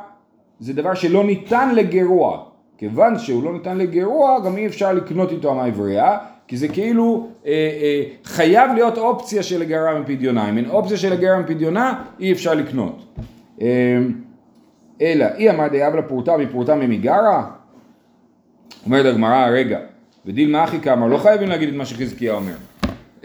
זה 0.60 0.74
דבר 0.74 0.94
שלא 0.94 1.24
ניתן 1.24 1.76
לגרוע. 1.76 2.44
כיוון 2.78 3.20
שהוא 3.20 3.44
לא 3.44 3.54
ניתן 3.54 3.78
לגרוע, 3.78 4.40
גם 4.40 4.58
אי 4.58 4.68
אפשר 4.68 4.94
לקנות 4.94 5.32
איתו 5.32 5.52
אמה 5.52 5.66
עברייה, 5.66 6.18
כי 6.48 6.58
זה 6.58 6.68
כאילו 6.68 7.28
אה, 7.46 7.52
אה, 7.52 8.04
חייב 8.24 8.72
להיות 8.74 8.98
אופציה 8.98 9.44
של 9.44 9.60
לגרע 9.60 10.00
מפדיונה. 10.00 10.50
אם 10.50 10.58
אין 10.58 10.70
אופציה 10.70 10.98
של 10.98 11.14
לגרע 11.14 11.40
מפדיונה, 11.40 12.04
אי 12.20 12.32
אפשר 12.32 12.54
לקנות. 12.54 13.06
אה, 13.62 13.68
אלא, 15.02 15.26
אי 15.38 15.50
אמרת 15.50 15.68
דיהב 15.68 15.96
לה 15.96 16.08
פרוטה 16.08 16.38
מפרוטה 16.38 16.76
מי 16.76 16.92
מגרעה? 16.92 17.42
אומרת 18.86 19.06
הגמרא, 19.06 19.48
רגע, 19.48 19.80
ודילמא 20.26 20.64
הכי 20.64 20.80
קאמר, 20.80 21.08
לא 21.08 21.18
חייבים 21.18 21.50
להגיד 21.50 21.70
את 21.70 21.76
מה 21.76 21.86
שחזקיה 21.86 22.34
אומר. 22.34 22.54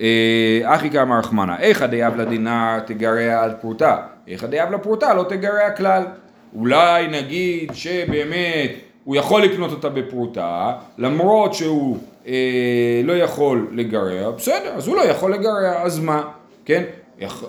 אה, 0.01 0.61
הכי 0.65 0.91
קאמר 0.91 1.19
רחמנא, 1.19 1.55
היכא 1.59 1.87
דיהב 1.87 2.17
לה 2.17 2.37
דינר 2.37 2.79
תגרע 2.87 3.43
עד 3.43 3.53
פרוטה, 3.61 3.97
היכא 4.29 4.47
דיהב 4.47 4.71
לה 4.73 4.85
פרוטה 4.85 5.15
לא 5.15 5.23
תגרע 5.29 5.71
כלל. 5.71 6.03
אולי 6.57 7.09
נגיד 7.09 7.71
שבאמת 7.75 8.71
הוא 9.05 9.17
יכול 9.17 9.43
לקנות 9.43 9.71
אותה 9.71 9.89
בפרוטה, 9.89 10.73
למרות 10.99 11.55
שהוא 11.55 11.99
אה, 12.27 13.01
לא 13.05 13.13
יכול 13.13 13.69
לגרע, 13.73 14.31
בסדר, 14.31 14.73
אז 14.75 14.87
הוא 14.87 14.97
לא 14.97 15.03
יכול 15.03 15.35
לגרע, 15.35 15.83
אז 15.83 16.01
מה? 16.01 16.23
כן? 16.65 16.83
יכ... 17.19 17.45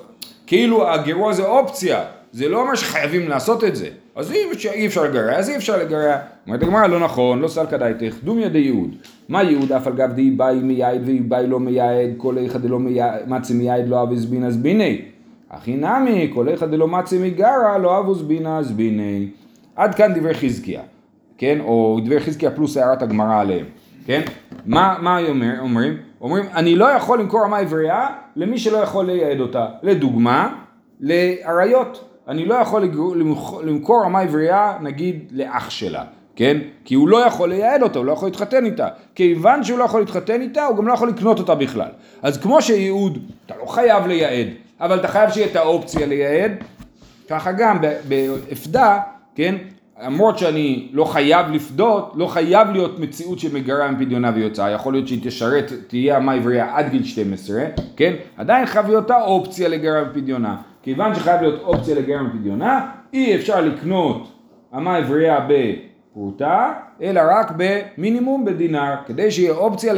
כאילו 0.48 0.90
הגירוע 0.90 1.34
זה 1.34 1.46
אופציה, 1.46 2.04
זה 2.38 2.50
לא 2.50 2.62
אומר 2.62 2.76
שחייבים 2.76 3.30
לעשות 3.30 3.64
את 3.64 3.76
זה. 3.76 3.90
אז 4.16 4.32
אם 4.32 4.50
אי 4.74 4.88
אפשר 4.88 5.04
לגרע, 5.04 5.36
אז 5.36 5.50
אי 5.50 5.56
אפשר 5.56 5.78
לגרע. 5.78 6.18
אומרת 6.48 6.64
הגמרא, 6.64 6.88
לא 6.88 7.00
נכון, 7.00 7.40
לא 7.40 7.48
סלקא 7.48 7.78
דייתך, 7.78 8.16
דומיה 8.24 8.50
דיוד. 8.50 8.96
מה 9.30 9.44
ייעוד 9.44 9.72
אף 9.72 9.88
על 9.88 9.94
גב 9.94 10.12
דאי 10.12 10.30
באי 10.30 10.60
מייעד 10.60 11.02
ואי 11.06 11.20
באי 11.20 11.48
לא 11.48 11.60
מייעד, 11.60 12.10
כל 12.18 12.38
איכא 12.38 12.58
דלא 12.58 12.80
מצי 13.28 13.54
מייעד 13.54 13.88
לא 13.88 14.04
אבז 14.04 14.26
בינה 14.26 14.52
זביני. 14.52 15.02
הכי 15.52 15.76
נמי, 15.76 16.32
כל 16.34 16.50
איכא 16.50 16.66
דלא 16.66 16.88
מצי 16.88 17.18
מגרע 17.18 17.78
לא 17.78 18.00
אבוז 18.00 18.22
בינה 18.22 18.64
זביני. 18.64 19.28
עד 19.76 19.96
כאן 19.96 20.14
דברי 20.14 20.34
חזקיה, 20.34 20.82
כן? 21.38 21.58
או 21.60 22.00
דברי 22.06 22.20
חזקיה 22.20 22.52
פלוס 22.52 22.78
הערת 22.78 23.02
הגמרא 23.02 23.40
עליהם, 23.40 23.66
כן? 24.06 24.22
מה, 24.66 24.98
מה 25.02 25.20
אומר, 25.28 25.54
אומרים? 25.60 25.98
אומרים, 26.22 26.46
אני 26.56 26.76
לא 26.76 26.86
יכול 26.86 27.20
למכור 27.20 27.46
אמה 27.46 27.58
עברייה 27.58 28.08
למי 28.36 28.58
שלא 28.58 28.78
יכול 28.78 29.06
לייעד 29.06 29.40
אותה. 29.40 29.66
לדוגמה, 29.84 30.56
לאריות. 31.02 32.07
אני 32.28 32.46
לא 32.46 32.56
יכול 32.56 32.90
למכור- 33.66 34.06
אמה 34.06 34.20
עברייה, 34.20 34.74
נגיד, 34.82 35.20
לאח 35.32 35.70
שלה, 35.70 36.04
כן? 36.36 36.58
כי 36.86 36.96
הוא 36.96 37.08
לא 37.10 37.26
יכול 37.26 37.50
לייעד 37.50 37.84
אותה, 37.84 38.00
הוא 38.00 38.06
לא 38.06 38.12
יכול 38.12 38.28
להתחתן 38.28 38.66
איתה. 38.66 38.88
כיוון 39.16 39.64
שהוא 39.64 39.80
לא 39.80 39.84
יכול 39.84 40.00
להתחתן 40.00 40.42
איתה, 40.42 40.66
הוא 40.66 40.78
גם 40.78 40.88
לא 40.88 40.94
יכול 40.94 41.10
לקנות 41.10 41.40
אותה 41.40 41.56
בכלל. 41.56 41.90
אז 42.22 42.38
כמו 42.38 42.62
שייעוד, 42.62 43.18
אתה 43.46 43.54
לא 43.62 43.66
חייב 43.66 44.08
לייעד, 44.08 44.48
אבל 44.82 45.00
אתה 45.00 45.08
חייב 45.08 45.30
שיהיה 45.30 45.48
את 45.48 45.56
האופציה 45.56 46.06
לייעד, 46.08 46.52
ככה 47.30 47.52
גם 47.52 47.78
ב- 47.82 47.94
בעפדה, 48.08 49.00
כן? 49.36 49.56
למרות 50.04 50.38
שאני 50.38 50.88
לא 50.94 51.06
חייב 51.06 51.48
לפדות, 51.52 52.12
לא 52.16 52.28
חייב 52.28 52.68
להיות 52.72 53.00
מציאות 53.00 53.40
שמגרה 53.40 53.92
מפדיונה 53.92 54.32
ויוצאה, 54.36 54.72
יכול 54.72 54.94
להיות 54.94 55.08
שהיא 55.08 55.20
תשרת, 55.24 55.72
תהיה 55.88 56.18
אמה 56.18 56.34
עברייה 56.34 56.78
עד 56.78 56.90
גיל 56.90 57.04
12, 57.04 57.62
כן? 57.96 58.14
עדיין 58.38 58.66
חייב 58.66 58.88
להיות 58.88 59.12
האופציה 59.12 59.68
לגרה 59.70 60.04
מפדיונה. 60.04 60.56
כיוון 60.88 61.16
שחייב 61.16 61.42
להיות 61.42 61.62
אופציה 61.62 61.96
לגרה 61.96 62.24
מפדיונה, 62.24 62.92
אי 63.14 63.36
אפשר 63.36 63.62
לקנות 63.62 64.32
אמה 64.78 64.96
עברייה 64.96 65.48
בפרוטה, 65.50 66.74
אלא 67.02 67.22
רק 67.32 67.52
במינימום 67.58 68.46
בדינר, 68.46 68.96
כדי 69.06 69.32
שיהיה 69.32 69.52
אופציה 69.52 69.94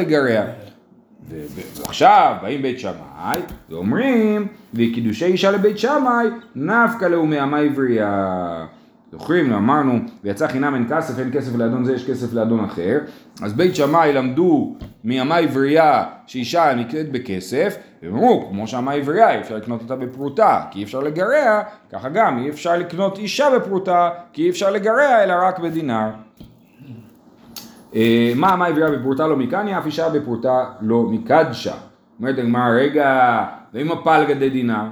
ו- 1.30 1.46
ועכשיו 1.76 2.36
באים 2.42 2.62
בית 2.62 2.80
שמאי 2.80 3.40
ואומרים 3.70 4.48
וקידושי 4.74 5.26
אישה 5.26 5.52
לבית 5.52 5.80
שמאי 5.80 6.28
נפקא 6.56 7.06
לאו 7.06 7.26
מאמה 7.26 7.58
עברייה. 7.58 8.66
זוכרים 9.12 9.54
אמרנו 9.54 10.00
ויצא 10.24 10.48
חינם 10.48 10.76
אין 10.76 10.86
כסף 10.90 11.20
אין 11.20 11.32
כסף 11.34 11.56
לאדון 11.56 11.86
זה 11.86 11.94
יש 11.94 12.10
כסף 12.10 12.34
לאדון 12.34 12.64
אחר. 12.64 13.00
אז 13.42 13.54
בית 13.54 13.76
שמאי 13.76 14.14
למדו 14.14 14.76
מאמה 15.04 15.38
עברייה 15.38 16.04
שאישה 16.28 16.76
נקראת 16.76 17.12
בכסף 17.12 17.78
והם 18.04 18.16
אמרו 18.16 18.48
כמו 18.50 18.68
שאמה 18.68 18.92
עברייה 18.92 19.32
אי 19.32 19.40
אפשר 19.40 19.56
לקנות 19.56 19.82
אותה 19.82 19.96
בפרוטה 19.96 20.62
כי 20.72 20.80
אי 20.80 20.84
אפשר 20.84 21.00
לגריה 21.00 21.62
ככה 21.92 22.10
גם 22.10 22.38
אי 22.38 22.50
אפשר 22.50 22.78
לקנות 22.78 23.18
אישה 23.18 23.50
בפרוטה 23.56 24.10
כי 24.34 24.44
אי 24.44 24.50
אפשר 24.50 24.72
לגריה 24.72 25.24
אלא 25.24 25.34
רק 25.42 25.60
בדינר 25.60 26.10
אה, 27.96 28.32
מה 28.36 28.56
מה 28.56 28.66
עברייה 28.66 28.92
בפרוטה 28.92 29.28
לא 29.28 29.36
מקניה, 29.36 29.80
אף 29.80 29.86
אישה 29.86 30.10
בפרוטה 30.10 30.66
לא 30.82 31.04
מקדשה. 31.04 31.74
אומרת 32.20 32.38
הגמרא, 32.38 32.70
רגע, 32.70 33.46
ואם 33.74 33.92
הפלגא 33.92 34.34
דדינר, 34.34 34.86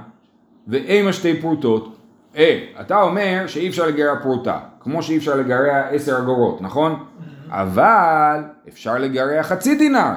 ואימה 0.68 1.12
שתי 1.12 1.40
פרוטות, 1.40 1.96
אה, 2.36 2.64
אתה 2.80 3.02
אומר 3.02 3.44
שאי 3.46 3.68
אפשר 3.68 3.86
לגרע 3.86 4.16
פרוטה, 4.22 4.58
כמו 4.80 5.02
שאי 5.02 5.16
אפשר 5.16 5.36
לגרע 5.36 5.78
עשר 5.78 6.18
אגורות, 6.18 6.62
נכון? 6.62 7.04
אבל 7.50 8.40
אפשר 8.68 8.98
לגרע 8.98 9.42
חצי 9.42 9.74
דינר. 9.74 10.12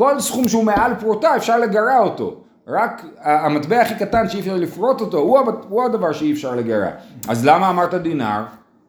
כל 0.00 0.20
סכום 0.20 0.48
שהוא 0.48 0.64
מעל 0.64 0.94
פרוטה 0.94 1.36
אפשר 1.36 1.58
לגרע 1.58 1.98
אותו. 1.98 2.36
רק 2.68 3.04
המטבע 3.22 3.80
הכי 3.80 3.94
קטן 3.94 4.28
שאי 4.28 4.40
אפשר 4.40 4.56
לפרוט 4.56 5.00
אותו, 5.00 5.18
הוא, 5.18 5.38
הוא 5.68 5.84
הדבר 5.84 6.12
שאי 6.12 6.32
אפשר 6.32 6.54
לגרע. 6.54 6.88
אז 7.28 7.46
למה 7.46 7.70
אמרת 7.70 7.94
דינר? 7.94 8.42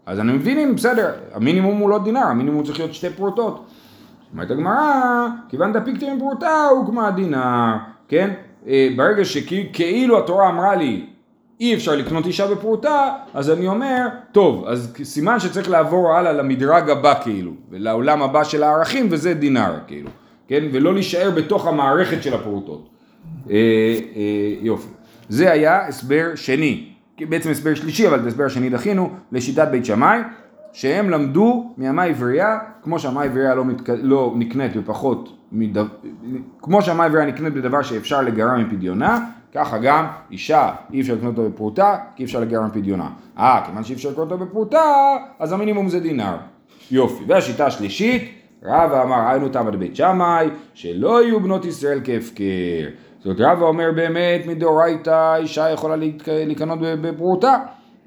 אז 0.05 0.19
אני 0.19 0.31
מבין 0.31 0.59
אם 0.59 0.75
בסדר, 0.75 1.11
המינימום 1.33 1.77
הוא 1.77 1.89
לא 1.89 1.99
דינר, 2.03 2.23
המינימום 2.23 2.63
צריך 2.63 2.79
להיות 2.79 2.93
שתי 2.93 3.09
פרוטות. 3.09 3.65
אומרת 4.33 4.51
הגמרא, 4.51 5.27
כיוון 5.49 5.73
דפיקתם 5.73 6.19
פרוטה 6.19 6.65
הוא 6.65 6.85
כמו 6.85 7.03
הדינר, 7.05 7.75
כן? 8.07 8.29
אה, 8.67 8.89
ברגע 8.95 9.25
שכאילו 9.25 10.19
התורה 10.19 10.49
אמרה 10.49 10.75
לי 10.75 11.05
אי 11.59 11.73
אפשר 11.73 11.95
לקנות 11.95 12.25
אישה 12.25 12.47
בפרוטה, 12.47 13.13
אז 13.33 13.51
אני 13.51 13.67
אומר, 13.67 14.07
טוב, 14.31 14.65
אז 14.67 14.93
סימן 15.03 15.39
שצריך 15.39 15.69
לעבור 15.69 16.13
הלאה 16.13 16.33
למדרג 16.33 16.89
הבא 16.89 17.13
כאילו, 17.23 17.51
ולעולם 17.69 18.21
הבא 18.21 18.43
של 18.43 18.63
הערכים, 18.63 19.07
וזה 19.09 19.33
דינר 19.33 19.73
כאילו, 19.87 20.09
כן? 20.51 20.63
ולא 20.71 20.93
להישאר 20.93 21.31
בתוך 21.31 21.67
המערכת 21.67 22.23
של 22.23 22.33
הפרוטות. 22.33 22.89
אה, 23.49 23.55
אה, 23.55 24.55
יופי. 24.61 24.87
זה 25.29 25.51
היה 25.51 25.87
הסבר 25.87 26.31
שני, 26.35 26.87
בעצם 27.19 27.49
הסבר 27.49 27.73
שלישי, 27.73 28.07
אבל 28.07 28.19
את 28.19 28.23
ההסבר 28.25 28.43
השני 28.43 28.69
דחינו, 28.69 29.09
לשיטת 29.31 29.67
בית 29.71 29.85
שמאי, 29.85 30.19
שהם 30.73 31.09
למדו 31.09 31.73
מימה 31.77 32.03
עברייה, 32.03 32.59
כמו 32.83 32.99
שהמה 32.99 33.23
עברייה 33.23 33.55
לא, 33.55 33.65
מתק... 33.65 33.89
לא 34.01 34.33
נקנית 34.35 34.75
בפחות, 34.75 35.37
מד... 35.51 35.77
כמו 36.61 36.81
שהמה 36.81 37.05
עברייה 37.05 37.25
נקנית 37.25 37.53
בדבר 37.53 37.81
שאפשר 37.81 38.21
לגרע 38.21 38.57
מפדיונה, 38.57 39.25
ככה 39.53 39.77
גם 39.77 40.05
אישה 40.31 40.71
אי 40.93 41.01
אפשר 41.01 41.13
לקנות 41.13 41.37
אותה 41.37 41.49
בפרוטה, 41.49 41.97
כי 42.15 42.23
אי 42.23 42.25
אפשר 42.25 42.39
לגרע 42.39 42.65
מפדיונה. 42.65 43.09
אה, 43.37 43.61
כיוון 43.65 43.83
שאי 43.83 43.95
אפשר 43.95 44.09
לקנות 44.09 44.31
אותה 44.31 44.45
בפרוטה, 44.45 45.15
אז 45.39 45.51
המינימום 45.51 45.89
זה 45.89 45.99
דינר. 45.99 46.35
יופי. 46.91 47.23
והשיטה 47.27 47.65
השלישית, 47.65 48.40
רבא 48.63 49.03
אמר 49.03 49.29
היינו 49.29 49.49
תמא 49.49 49.71
דבית 49.71 49.95
שמאי, 49.95 50.47
שלא 50.73 51.23
יהיו 51.23 51.39
בנות 51.39 51.65
ישראל 51.65 51.99
כהפקר. 52.03 52.89
זאת 53.17 53.25
אומרת, 53.25 53.39
רבא 53.39 53.65
אומר 53.65 53.91
באמת 53.95 54.45
מדאורייתא 54.45 55.35
אישה 55.35 55.69
יכולה 55.69 55.95
לקנות 56.27 56.79
בפרוטה, 56.81 57.57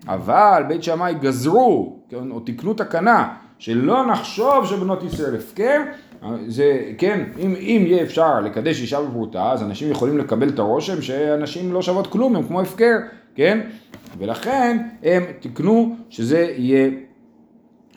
אבל 0.08 0.62
בית 0.68 0.82
שמאי 0.82 1.14
גזרו, 1.14 1.96
כן, 2.08 2.30
או 2.30 2.40
תיקנו 2.40 2.74
תקנה, 2.74 3.34
שלא 3.58 4.06
נחשוב 4.06 4.66
שבנות 4.66 5.02
ישראל 5.02 5.36
הפקר, 5.36 5.82
זה, 6.46 6.80
כן, 6.98 7.24
אם, 7.38 7.54
אם 7.58 7.82
יהיה 7.86 8.02
אפשר 8.02 8.40
לקדש 8.40 8.82
אישה 8.82 9.02
בפרוטה, 9.02 9.52
אז 9.52 9.62
אנשים 9.62 9.90
יכולים 9.90 10.18
לקבל 10.18 10.48
את 10.48 10.58
הרושם 10.58 11.02
שאנשים 11.02 11.72
לא 11.72 11.82
שוות 11.82 12.06
כלום, 12.06 12.36
הם 12.36 12.42
כמו 12.42 12.60
הפקר, 12.60 12.96
כן? 13.34 13.60
ולכן 14.18 14.78
הם 15.02 15.22
תיקנו 15.40 15.96
שזה 16.10 16.52
יהיה 16.56 16.90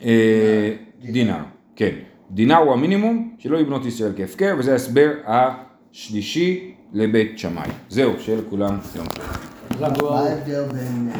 אה, 0.04 0.72
דינר, 1.02 1.42
כן. 1.76 2.07
דינר 2.30 2.56
הוא 2.56 2.72
המינימום, 2.72 3.34
שלא 3.38 3.58
יבנות 3.58 3.86
ישראל 3.86 4.12
כהפקר, 4.16 4.54
וזה 4.58 4.72
ההסבר 4.72 5.10
השלישי 5.26 6.74
לבית 6.92 7.38
שמאי. 7.38 7.70
זהו, 7.88 8.12
שיהיה 8.18 8.38
לכולם 8.38 8.78
יום 8.96 9.06
טוב. 9.06 9.24
מה 9.80 10.20
ההבדל 10.20 10.64
בין 10.64 11.10